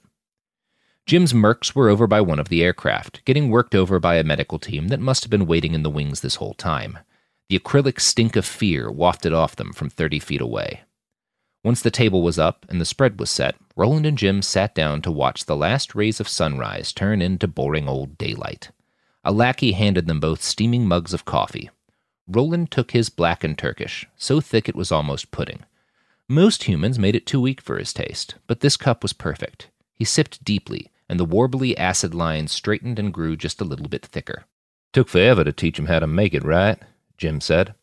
[1.06, 4.58] Jim's mercs were over by one of the aircraft, getting worked over by a medical
[4.58, 6.98] team that must have been waiting in the wings this whole time.
[7.48, 10.82] The acrylic stink of fear wafted off them from thirty feet away.
[11.66, 15.02] Once the table was up and the spread was set, Roland and Jim sat down
[15.02, 18.70] to watch the last rays of sunrise turn into boring old daylight.
[19.24, 21.72] A lackey handed them both steaming mugs of coffee.
[22.28, 25.66] Roland took his black and Turkish, so thick it was almost pudding.
[26.30, 29.70] Most humans made it too weak for his taste, but this cup was perfect.
[29.96, 34.06] He sipped deeply, and the warbly acid lines straightened and grew just a little bit
[34.06, 34.44] thicker.
[34.94, 36.78] Took forever to teach him how to make it right,
[37.18, 37.74] Jim said.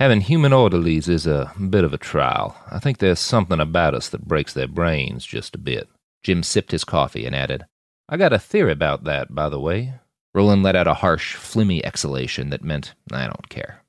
[0.00, 2.56] Having human orderlies is a bit of a trial.
[2.70, 5.88] I think there's something about us that breaks their brains just a bit.
[6.24, 7.66] Jim sipped his coffee and added,
[8.08, 9.94] I got a theory about that, by the way.
[10.34, 13.82] Roland let out a harsh, flimmy exhalation that meant, I don't care.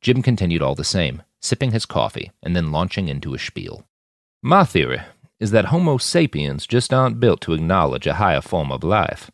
[0.00, 3.84] Jim continued all the same, sipping his coffee and then launching into a spiel.
[4.42, 5.00] My theory
[5.40, 9.30] is that Homo sapiens just aren't built to acknowledge a higher form of life,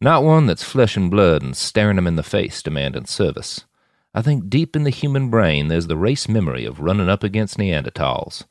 [0.00, 3.64] not one that's flesh and blood and staring them in the face demanding service.
[4.18, 7.56] I think deep in the human brain there's the race memory of running up against
[7.56, 8.42] Neanderthals.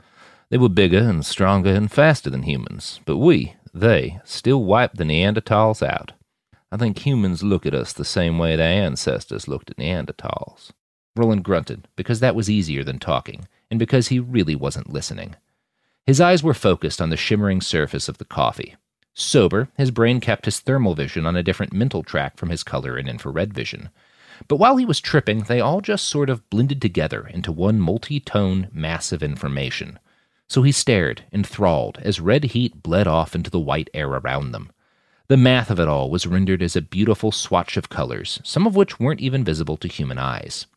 [0.49, 5.03] They were bigger and stronger and faster than humans, but we, they, still wiped the
[5.03, 6.13] Neanderthals out.
[6.71, 10.71] I think humans look at us the same way their ancestors looked at Neanderthals.
[11.17, 15.35] Roland grunted, because that was easier than talking, and because he really wasn't listening.
[16.05, 18.77] His eyes were focused on the shimmering surface of the coffee.
[19.13, 22.95] Sober, his brain kept his thermal vision on a different mental track from his color
[22.95, 23.89] and infrared vision.
[24.47, 28.19] But while he was tripping, they all just sort of blended together into one multi
[28.19, 29.99] tone mass of information.
[30.47, 34.71] So he stared, enthralled, as red heat bled off into the white air around them.
[35.27, 38.75] The math of it all was rendered as a beautiful swatch of colors, some of
[38.75, 40.67] which weren't even visible to human eyes.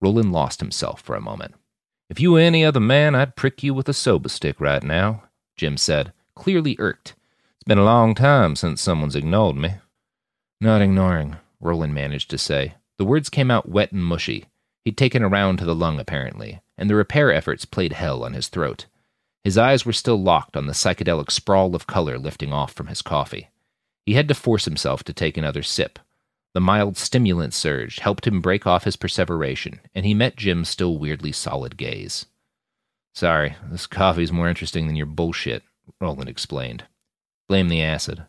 [0.00, 1.54] Roland lost himself for a moment.
[2.10, 5.24] If you were any other man, I'd prick you with a soba stick right now,
[5.56, 7.14] Jim said, clearly irked.
[7.56, 9.76] It's been a long time since someone's ignored me.
[10.60, 12.74] Not ignoring, Roland managed to say.
[12.98, 14.46] The words came out wet and mushy.
[14.84, 18.34] He'd taken a round to the lung, apparently, and the repair efforts played hell on
[18.34, 18.86] his throat.
[19.42, 23.02] His eyes were still locked on the psychedelic sprawl of color lifting off from his
[23.02, 23.50] coffee.
[24.06, 25.98] He had to force himself to take another sip.
[26.54, 30.98] The mild stimulant surge helped him break off his perseveration, and he met Jim's still
[30.98, 32.26] weirdly solid gaze.
[33.14, 35.62] Sorry, this coffee's more interesting than your bullshit,
[36.00, 36.84] Roland explained.
[37.48, 38.26] Blame the acid.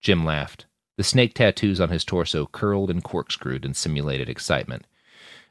[0.00, 0.66] Jim laughed.
[0.98, 4.84] The snake tattoos on his torso curled and corkscrewed in simulated excitement.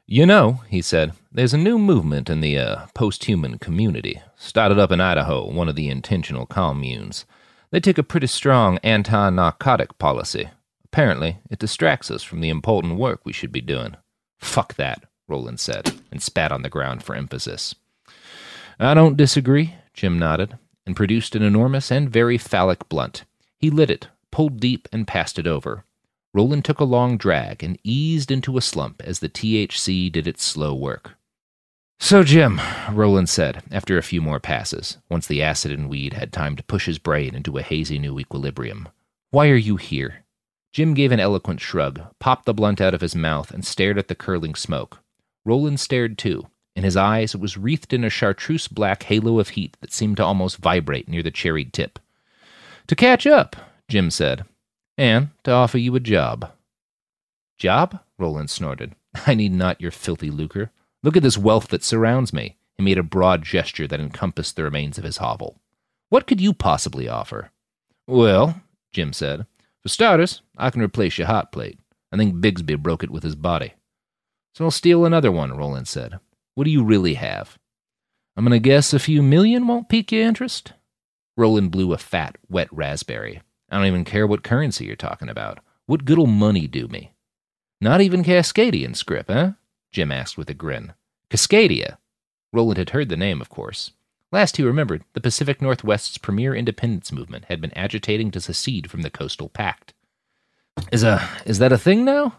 [0.06, 4.20] You know, he said, there's a new movement in the uh, post-human community.
[4.36, 7.24] Started up in Idaho, one of the intentional communes.
[7.70, 10.50] They take a pretty strong anti-narcotic policy.
[10.84, 13.96] Apparently, it distracts us from the important work we should be doing.
[14.36, 17.74] Fuck that, Roland said, and spat on the ground for emphasis.
[18.78, 23.24] I don't disagree, Jim nodded, and produced an enormous and very phallic blunt.
[23.58, 25.84] He lit it, pulled deep, and passed it over.
[26.34, 30.44] Roland took a long drag and eased into a slump as the THC did its
[30.44, 31.12] slow work.
[32.00, 32.60] So, Jim,
[32.92, 36.62] Roland said, after a few more passes, once the acid and weed had time to
[36.62, 38.88] push his brain into a hazy new equilibrium,
[39.30, 40.24] why are you here?
[40.72, 44.06] Jim gave an eloquent shrug, popped the blunt out of his mouth, and stared at
[44.06, 45.00] the curling smoke.
[45.44, 46.46] Roland stared too.
[46.76, 50.18] In his eyes, it was wreathed in a chartreuse black halo of heat that seemed
[50.18, 51.98] to almost vibrate near the cherried tip.
[52.86, 53.56] To catch up,
[53.88, 54.44] Jim said,
[54.96, 56.52] and to offer you a job.
[57.58, 58.00] Job?
[58.18, 58.94] Roland snorted.
[59.26, 60.70] I need not your filthy lucre.
[61.02, 62.56] Look at this wealth that surrounds me.
[62.76, 65.60] He made a broad gesture that encompassed the remains of his hovel.
[66.10, 67.50] What could you possibly offer?
[68.06, 68.62] Well,
[68.92, 69.46] Jim said,
[69.82, 71.78] for starters, I can replace your hot plate.
[72.12, 73.74] I think Bigsby broke it with his body.
[74.54, 76.18] So I'll steal another one, Roland said.
[76.54, 77.58] What do you really have?
[78.36, 80.72] I'm going to guess a few million won't pique your interest?
[81.36, 83.42] Roland blew a fat, wet raspberry.
[83.70, 85.58] I don't even care what currency you're talking about.
[85.86, 87.12] What good'll money do me?
[87.80, 89.52] Not even Cascadian script, eh?
[89.92, 90.94] Jim asked with a grin.
[91.30, 91.98] Cascadia.
[92.52, 93.92] Roland had heard the name, of course.
[94.30, 99.02] Last he remembered, the Pacific Northwest's premier independence movement had been agitating to secede from
[99.02, 99.94] the Coastal Pact.
[100.92, 102.36] Is a is that a thing now?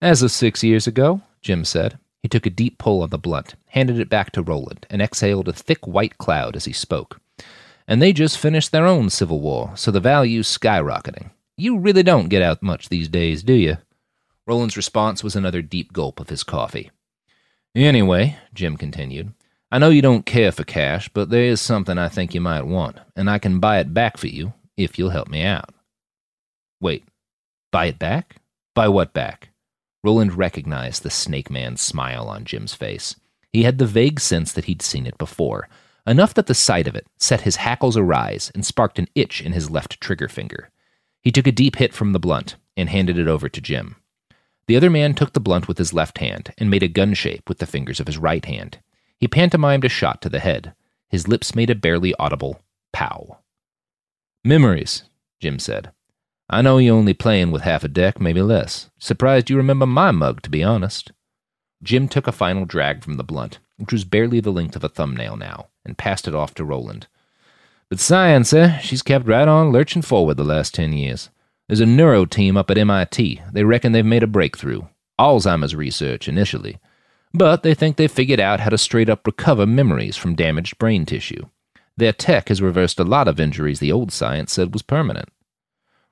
[0.00, 1.98] As of six years ago, Jim said.
[2.22, 5.48] He took a deep pull on the blunt, handed it back to Roland, and exhaled
[5.48, 7.20] a thick white cloud as he spoke.
[7.92, 11.28] And they just finished their own civil war, so the value's skyrocketing.
[11.58, 13.76] You really don't get out much these days, do you?
[14.46, 16.90] Roland's response was another deep gulp of his coffee.
[17.74, 19.34] Anyway, Jim continued,
[19.70, 22.64] I know you don't care for cash, but there is something I think you might
[22.64, 25.68] want, and I can buy it back for you if you'll help me out.
[26.80, 27.04] Wait,
[27.72, 28.36] buy it back?
[28.74, 29.50] Buy what back?
[30.02, 33.16] Roland recognized the snake man's smile on Jim's face.
[33.52, 35.68] He had the vague sense that he'd seen it before,
[36.06, 39.52] enough that the sight of it set his hackles arise and sparked an itch in
[39.52, 40.70] his left trigger finger.
[41.22, 43.96] He took a deep hit from the blunt and handed it over to Jim.
[44.66, 47.48] The other man took the blunt with his left hand and made a gun shape
[47.48, 48.78] with the fingers of his right hand.
[49.18, 50.74] He pantomimed a shot to the head.
[51.08, 52.60] His lips made a barely audible
[52.92, 53.38] pow.
[54.44, 55.04] Memories,
[55.40, 55.92] Jim said.
[56.48, 58.90] I know you only playing with half a deck, maybe less.
[58.98, 61.12] Surprised you remember my mug, to be honest.
[61.82, 64.88] Jim took a final drag from the blunt, which was barely the length of a
[64.88, 67.08] thumbnail now, and passed it off to Roland.
[67.88, 68.78] But science, eh?
[68.78, 71.30] She's kept right on lurching forward the last ten years.
[71.66, 73.42] There's a neuro team up at MIT.
[73.52, 74.82] They reckon they've made a breakthrough.
[75.18, 76.78] Alzheimer's research, initially.
[77.34, 81.04] But they think they've figured out how to straight up recover memories from damaged brain
[81.04, 81.46] tissue.
[81.96, 85.28] Their tech has reversed a lot of injuries the old science said was permanent.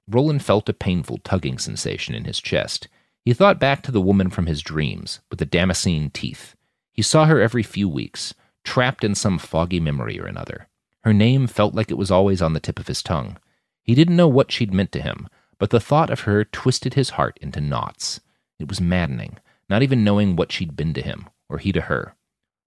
[0.08, 2.88] Roland felt a painful tugging sensation in his chest.
[3.24, 6.56] He thought back to the woman from his dreams, with the damascene teeth.
[6.92, 8.34] He saw her every few weeks,
[8.64, 10.68] trapped in some foggy memory or another.
[11.02, 13.38] Her name felt like it was always on the tip of his tongue.
[13.82, 15.28] He didn't know what she'd meant to him,
[15.58, 18.20] but the thought of her twisted his heart into knots.
[18.58, 19.38] It was maddening,
[19.68, 22.14] not even knowing what she'd been to him, or he to her.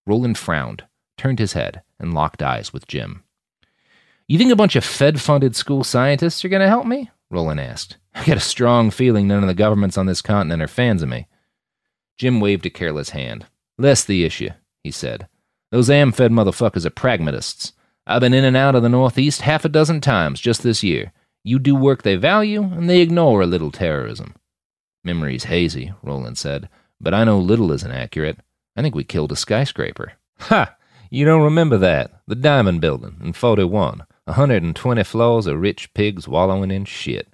[0.06, 0.84] Roland frowned,
[1.18, 3.24] turned his head, and locked eyes with Jim.
[4.28, 7.12] You think a bunch of Fed funded school scientists are going to help me?
[7.30, 7.98] Roland asked.
[8.16, 11.10] I got a strong feeling none of the governments on this continent are fans of
[11.10, 11.28] me.
[12.18, 13.48] Jim waved a careless hand.
[13.78, 14.50] Less the issue,
[14.84, 15.28] he said.
[15.72, 17.74] Those AmFed motherfuckers are pragmatists.
[18.06, 21.14] I've been in and out of the Northeast half a dozen times just this year.
[21.44, 24.36] You do work they value, and they ignore a little terrorism.
[25.04, 26.70] Memory's hazy, Roland said,
[27.02, 28.40] but I know little isn't accurate.
[28.76, 30.14] I think we killed a skyscraper.
[30.40, 30.76] Ha!
[31.10, 32.12] You don't remember that.
[32.28, 34.02] The Diamond Building in 41.
[34.26, 37.28] A 120 floors of rich pigs wallowing in shit.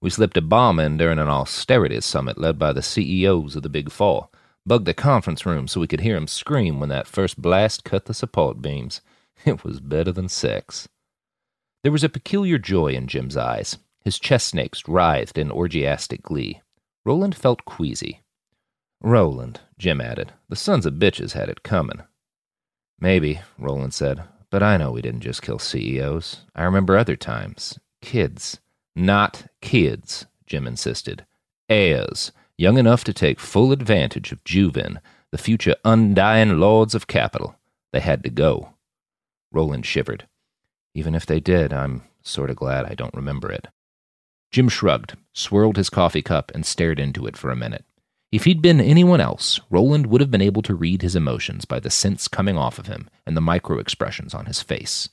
[0.00, 3.68] We slipped a bomb in during an austerity summit led by the CEOs of the
[3.68, 4.28] Big Four.
[4.66, 8.06] Bugged the conference room so we could hear him scream when that first blast cut
[8.06, 9.00] the support beams.
[9.44, 10.88] It was better than sex.
[11.82, 13.76] There was a peculiar joy in Jim's eyes.
[14.02, 16.62] His chest snakes writhed in orgiastic glee.
[17.04, 18.22] Roland felt queasy.
[19.02, 22.02] Roland, Jim added, the sons of bitches had it coming.
[22.98, 26.46] Maybe, Roland said, but I know we didn't just kill CEOs.
[26.54, 27.78] I remember other times.
[28.00, 28.58] Kids.
[28.96, 31.26] Not kids, Jim insisted.
[31.68, 35.00] Heirs, young enough to take full advantage of Juven,
[35.30, 37.56] the future undying lords of capital.
[37.92, 38.70] They had to go.
[39.52, 40.26] Roland shivered.
[40.94, 43.68] Even if they did, I'm sort of glad I don't remember it.
[44.50, 47.84] Jim shrugged, swirled his coffee cup, and stared into it for a minute.
[48.32, 51.80] If he'd been anyone else, Roland would have been able to read his emotions by
[51.80, 55.08] the scents coming off of him and the micro expressions on his face.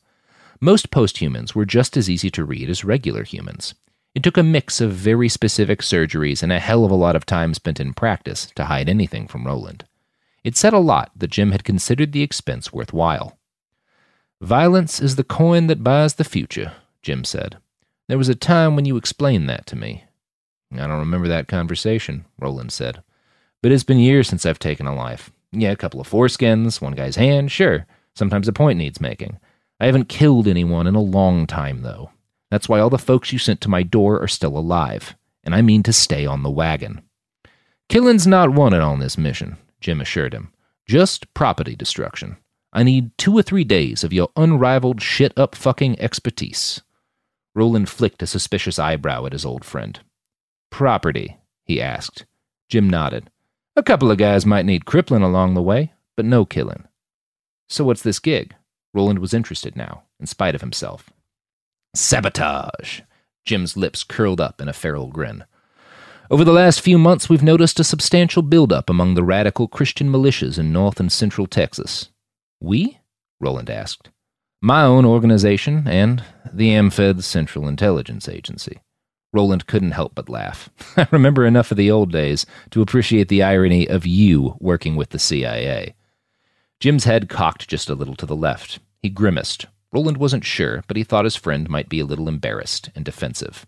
[0.60, 3.76] Most posthumans were just as easy to read as regular humans.
[4.16, 7.26] It took a mix of very specific surgeries and a hell of a lot of
[7.26, 9.86] time spent in practice to hide anything from Roland.
[10.44, 13.38] It said a lot that Jim had considered the expense worthwhile.
[14.42, 17.58] Violence is the coin that buys the future, Jim said.
[18.08, 20.04] There was a time when you explained that to me.
[20.74, 23.02] I don't remember that conversation, Roland said.
[23.62, 25.32] But it's been years since I've taken a life.
[25.52, 27.86] Yeah, a couple of foreskins, one guy's hand, sure.
[28.16, 29.40] Sometimes a point needs making.
[29.80, 32.12] I haven't killed anyone in a long time, though.
[32.54, 35.16] That's why all the folks you sent to my door are still alive.
[35.44, 37.02] and I mean to stay on the wagon.
[37.90, 40.54] Killing's not wanted on this mission, Jim assured him.
[40.86, 42.38] Just property destruction.
[42.72, 46.84] I need two or three days of your unrivaled shit up fucking expertise.
[47.56, 50.00] Roland flicked a suspicious eyebrow at his old friend.
[50.70, 52.28] Property, he asked.
[52.70, 53.32] Jim nodded.
[53.76, 56.84] A couple of guys might need crippling along the way, but no killing.
[57.68, 58.54] So what's this gig?
[58.94, 61.10] Roland was interested now, in spite of himself.
[61.96, 63.02] Sabotage!
[63.46, 65.44] Jim's lips curled up in a feral grin.
[66.32, 70.58] Over the last few months, we've noticed a substantial buildup among the radical Christian militias
[70.58, 72.10] in North and Central Texas.
[72.60, 73.00] We?
[73.40, 74.10] Roland asked.
[74.60, 78.80] My own organization and the AmFed Central Intelligence Agency.
[79.32, 80.70] Roland couldn't help but laugh.
[80.98, 85.10] I remember enough of the old days to appreciate the irony of you working with
[85.10, 85.94] the CIA.
[86.80, 88.80] Jim's head cocked just a little to the left.
[89.02, 89.68] He grimaced.
[89.94, 93.68] Roland wasn't sure, but he thought his friend might be a little embarrassed and defensive.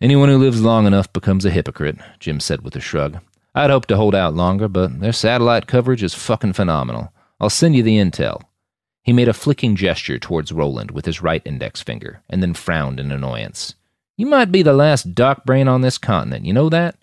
[0.00, 3.18] Anyone who lives long enough becomes a hypocrite, Jim said with a shrug.
[3.54, 7.12] I'd hoped to hold out longer, but their satellite coverage is fucking phenomenal.
[7.40, 8.42] I'll send you the intel.
[9.02, 12.98] He made a flicking gesture towards Roland with his right index finger, and then frowned
[12.98, 13.74] in annoyance.
[14.16, 16.96] You might be the last dark brain on this continent, you know that?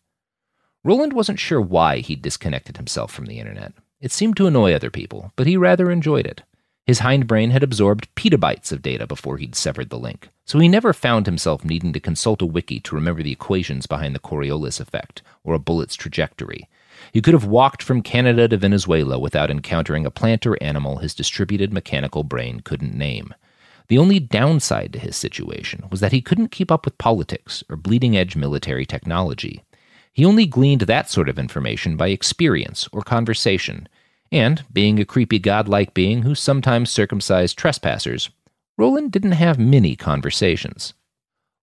[0.83, 3.73] Roland wasn't sure why he'd disconnected himself from the internet.
[4.01, 6.43] It seemed to annoy other people, but he rather enjoyed it.
[6.85, 10.93] His hindbrain had absorbed petabytes of data before he'd severed the link, so he never
[10.93, 15.23] found himself needing to consult a wiki to remember the equations behind the Coriolis effect
[15.43, 16.69] or a bullet's trajectory.
[17.11, 21.15] He could have walked from Canada to Venezuela without encountering a plant or animal his
[21.15, 23.33] distributed mechanical brain couldn't name.
[23.87, 27.77] The only downside to his situation was that he couldn't keep up with politics or
[27.77, 29.63] bleeding edge military technology.
[30.13, 33.89] He only gleaned that sort of information by experience or conversation,
[34.31, 38.29] and, being a creepy godlike being who sometimes circumcised trespassers,
[38.77, 40.93] Roland didn't have many conversations.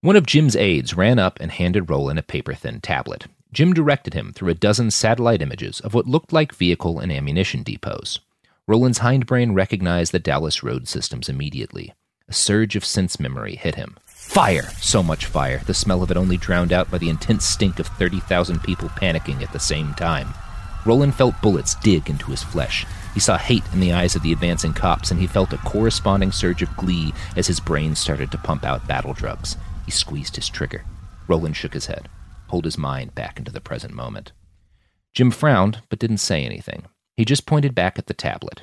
[0.00, 3.26] One of Jim's aides ran up and handed Roland a paper thin tablet.
[3.52, 7.62] Jim directed him through a dozen satellite images of what looked like vehicle and ammunition
[7.62, 8.18] depots.
[8.66, 11.92] Roland's hindbrain recognized the Dallas road systems immediately.
[12.28, 13.96] A surge of sense memory hit him.
[14.06, 14.70] Fire!
[14.80, 17.86] So much fire, the smell of it only drowned out by the intense stink of
[17.88, 20.32] 30,000 people panicking at the same time.
[20.84, 22.86] Roland felt bullets dig into his flesh.
[23.14, 26.32] He saw hate in the eyes of the advancing cops, and he felt a corresponding
[26.32, 29.56] surge of glee as his brain started to pump out battle drugs.
[29.84, 30.84] He squeezed his trigger.
[31.28, 32.08] Roland shook his head,
[32.48, 34.32] pulled his mind back into the present moment.
[35.14, 36.86] Jim frowned, but didn't say anything.
[37.16, 38.62] He just pointed back at the tablet.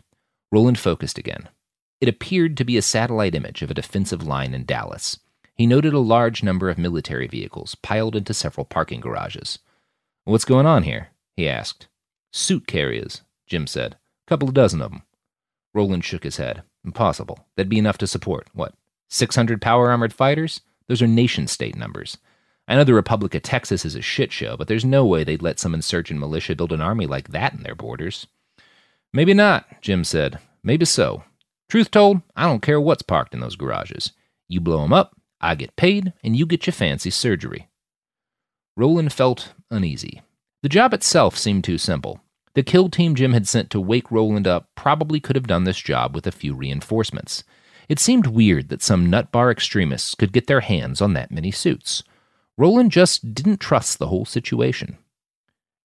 [0.51, 1.47] Roland focused again.
[2.01, 5.19] It appeared to be a satellite image of a defensive line in Dallas.
[5.53, 9.59] He noted a large number of military vehicles piled into several parking garages.
[10.23, 11.09] What's going on here?
[11.35, 11.87] he asked.
[12.31, 13.97] Suit carriers, Jim said.
[14.27, 15.03] Couple of dozen of them.
[15.73, 16.63] Roland shook his head.
[16.85, 17.47] Impossible.
[17.55, 18.73] That'd be enough to support, what,
[19.09, 20.61] 600 power armored fighters?
[20.87, 22.17] Those are nation state numbers.
[22.67, 25.41] I know the Republic of Texas is a shit show, but there's no way they'd
[25.41, 28.27] let some insurgent militia build an army like that in their borders.
[29.11, 30.39] Maybe not, Jim said.
[30.63, 31.23] Maybe so.
[31.67, 34.11] Truth told, I don't care what's parked in those garages.
[34.47, 37.67] You blow 'em up, I get paid, and you get your fancy surgery.
[38.75, 40.21] Roland felt uneasy.
[40.61, 42.21] The job itself seemed too simple.
[42.53, 45.79] The kill team Jim had sent to wake Roland up probably could have done this
[45.79, 47.43] job with a few reinforcements.
[47.87, 52.03] It seemed weird that some nutbar extremists could get their hands on that many suits.
[52.57, 54.97] Roland just didn't trust the whole situation.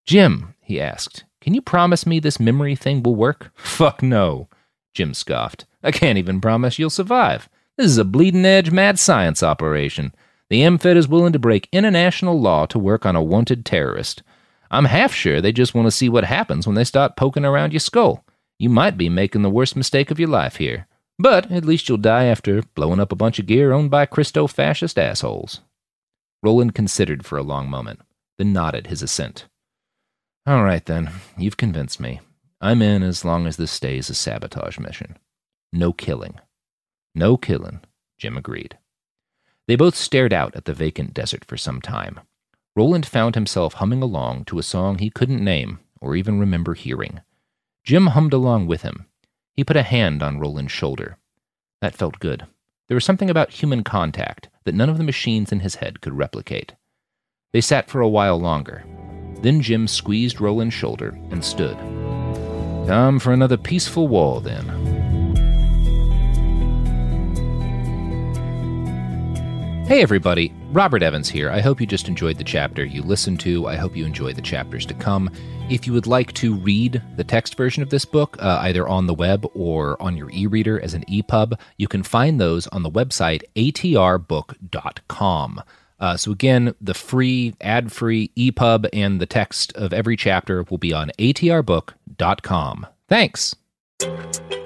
[0.05, 3.53] Jim, he asked, can you promise me this memory thing will work?
[3.55, 4.49] Fuck no,
[4.93, 5.67] Jim scoffed.
[5.83, 7.49] I can't even promise you'll survive.
[7.77, 10.15] This is a bleeding edge mad science operation.
[10.51, 14.23] The AmFed is willing to break international law to work on a wanted terrorist.
[14.71, 17.73] I'm half sure they just want to see what happens when they start poking around
[17.73, 18.25] your skull.
[18.59, 20.87] You might be making the worst mistake of your life here.
[21.19, 24.47] But at least you'll die after blowing up a bunch of gear owned by Christo
[24.47, 25.61] fascist assholes.
[26.43, 28.01] Roland considered for a long moment,
[28.37, 29.47] then nodded his assent.
[30.47, 31.11] All right, then.
[31.39, 32.21] You've convinced me.
[32.61, 35.17] I'm in as long as this stays a sabotage mission.
[35.73, 36.41] No killing.
[37.15, 37.81] No killing,
[38.19, 38.77] Jim agreed.
[39.67, 42.21] They both stared out at the vacant desert for some time.
[42.77, 47.21] Roland found himself humming along to a song he couldn't name or even remember hearing.
[47.85, 49.07] Jim hummed along with him.
[49.53, 51.17] He put a hand on Roland's shoulder.
[51.81, 52.47] That felt good.
[52.89, 56.15] There was something about human contact that none of the machines in his head could
[56.15, 56.75] replicate.
[57.53, 58.85] They sat for a while longer.
[59.41, 61.77] Then Jim squeezed Roland's shoulder and stood.
[62.89, 64.94] Time for another peaceful war, then.
[69.87, 70.51] Hey, everybody.
[70.73, 71.51] Robert Evans here.
[71.51, 73.67] I hope you just enjoyed the chapter you listened to.
[73.67, 75.31] I hope you enjoy the chapters to come.
[75.69, 79.07] If you would like to read the text version of this book, uh, either on
[79.07, 82.83] the web or on your e reader as an EPUB, you can find those on
[82.83, 85.63] the website atrbook.com.
[86.01, 90.95] Uh, so again, the free, ad-free EPUB and the text of every chapter will be
[90.95, 92.87] on atrbook.com.
[93.07, 93.55] Thanks.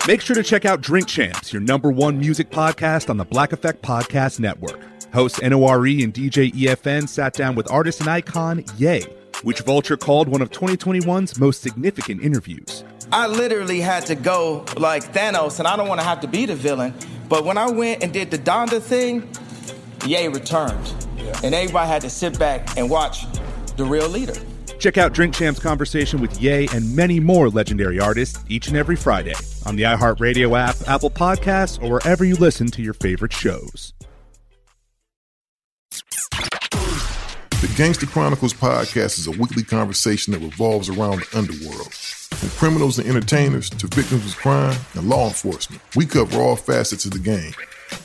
[0.07, 3.53] Make sure to check out Drink Champs, your number one music podcast on the Black
[3.53, 4.81] Effect Podcast Network.
[5.13, 9.03] Host NORE and DJ EFN sat down with artist and icon Ye,
[9.43, 12.85] which Vulture called one of 2021's most significant interviews.
[13.13, 16.47] I literally had to go like Thanos, and I don't want to have to be
[16.47, 16.95] the villain.
[17.29, 19.29] But when I went and did the Donda thing,
[20.07, 20.95] Ye returned.
[21.43, 23.27] And everybody had to sit back and watch
[23.77, 24.35] the real leader.
[24.79, 28.97] Check out Drink Champs' conversation with Ye and many more legendary artists each and every
[28.97, 29.35] Friday
[29.67, 33.93] on the iHeartRadio app, Apple Podcasts, or wherever you listen to your favorite shows.
[37.61, 41.93] The Gangster Chronicles podcast is a weekly conversation that revolves around the underworld.
[41.93, 47.05] From criminals and entertainers to victims of crime and law enforcement, we cover all facets
[47.05, 47.53] of the game.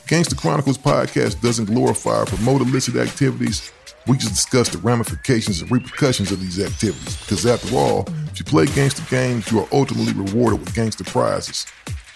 [0.08, 3.72] Gangster Chronicles podcast doesn't glorify or promote illicit activities
[4.08, 7.18] we just discuss the ramifications and repercussions of these activities.
[7.22, 11.66] Because after all, if you play gangster games, you are ultimately rewarded with gangster prizes.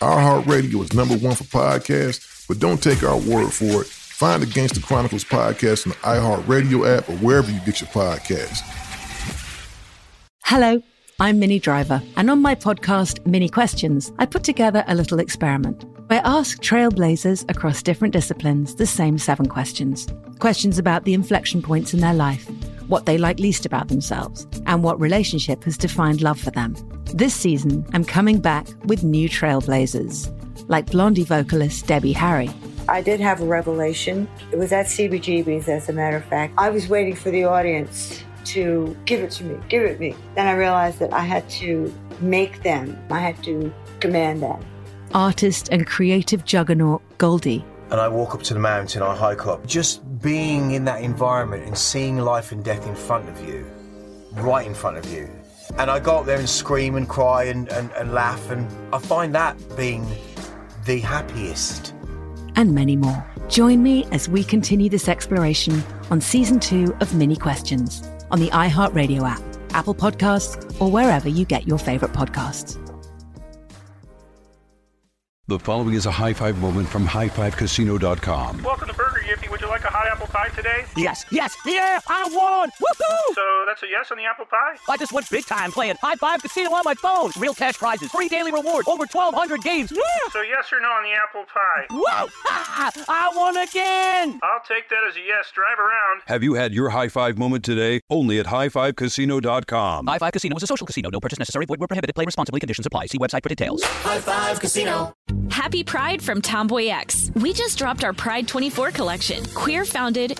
[0.01, 3.87] iHeartRadio is number one for podcasts, but don't take our word for it.
[3.87, 8.61] Find the Gangster Chronicles podcast on the iHeartRadio app or wherever you get your podcasts.
[10.43, 10.81] Hello,
[11.19, 15.83] I'm Minnie Driver, and on my podcast, Minnie Questions, I put together a little experiment.
[16.11, 20.07] I ask trailblazers across different disciplines the same seven questions.
[20.37, 22.47] Questions about the inflection points in their life,
[22.87, 26.75] what they like least about themselves, and what relationship has defined love for them.
[27.05, 30.31] This season, I'm coming back with new trailblazers,
[30.69, 32.51] like Blondie vocalist Debbie Harry.
[32.87, 34.29] I did have a revelation.
[34.51, 36.53] It was at CBGB's, as a matter of fact.
[36.59, 40.15] I was waiting for the audience to give it to me, give it me.
[40.35, 44.63] Then I realized that I had to make them, I had to command them
[45.13, 47.63] artist and creative juggernaut Goldie.
[47.89, 49.65] And I walk up to the mountain, I hike up.
[49.65, 53.65] Just being in that environment and seeing life and death in front of you,
[54.33, 55.29] right in front of you.
[55.77, 58.99] And I go up there and scream and cry and, and, and laugh, and I
[58.99, 60.05] find that being
[60.85, 61.93] the happiest.
[62.55, 63.25] And many more.
[63.47, 68.47] Join me as we continue this exploration on season two of Minnie Questions on the
[68.47, 69.41] iHeartRadio app,
[69.71, 72.77] Apple Podcasts, or wherever you get your favorite podcasts.
[75.49, 78.63] The following is a high five moment from highfivecasino.com.
[78.63, 79.49] Welcome to Burger Yippee.
[79.49, 80.85] Would you like a hot apple pie today?
[80.95, 82.69] Yes, yes, yeah, I won!
[82.69, 83.33] Woohoo!
[83.33, 84.75] So that's a yes on the apple pie?
[84.89, 87.31] I just went big time playing High Five Casino on my phone.
[87.37, 89.91] Real cash prizes, free daily rewards, over 1,200 games.
[89.91, 90.01] Yeah!
[90.31, 91.85] So yes or no on the apple pie?
[91.89, 92.27] Whoa!
[93.09, 94.39] I won again!
[94.43, 95.51] I'll take that as a yes.
[95.53, 96.21] Drive around.
[96.27, 98.01] Have you had your high five moment today?
[98.09, 100.07] Only at highfivecasino.com.
[100.07, 101.09] High Five Casino is a social casino.
[101.09, 101.65] No purchase necessary.
[101.65, 102.15] Void where prohibited.
[102.15, 102.59] Play responsibly.
[102.59, 103.07] Conditions apply.
[103.07, 103.83] See website for details.
[103.83, 105.13] High Five Casino.
[105.49, 107.31] Happy Pride from Tomboy X.
[107.35, 109.43] We just dropped our Pride 24 collection.
[109.55, 109.85] Queer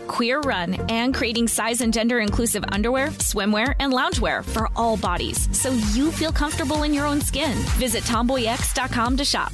[0.07, 5.47] queer run, and creating size and gender inclusive underwear, swimwear, and loungewear for all bodies
[5.57, 7.57] so you feel comfortable in your own skin.
[7.80, 9.53] Visit tomboyx.com to shop.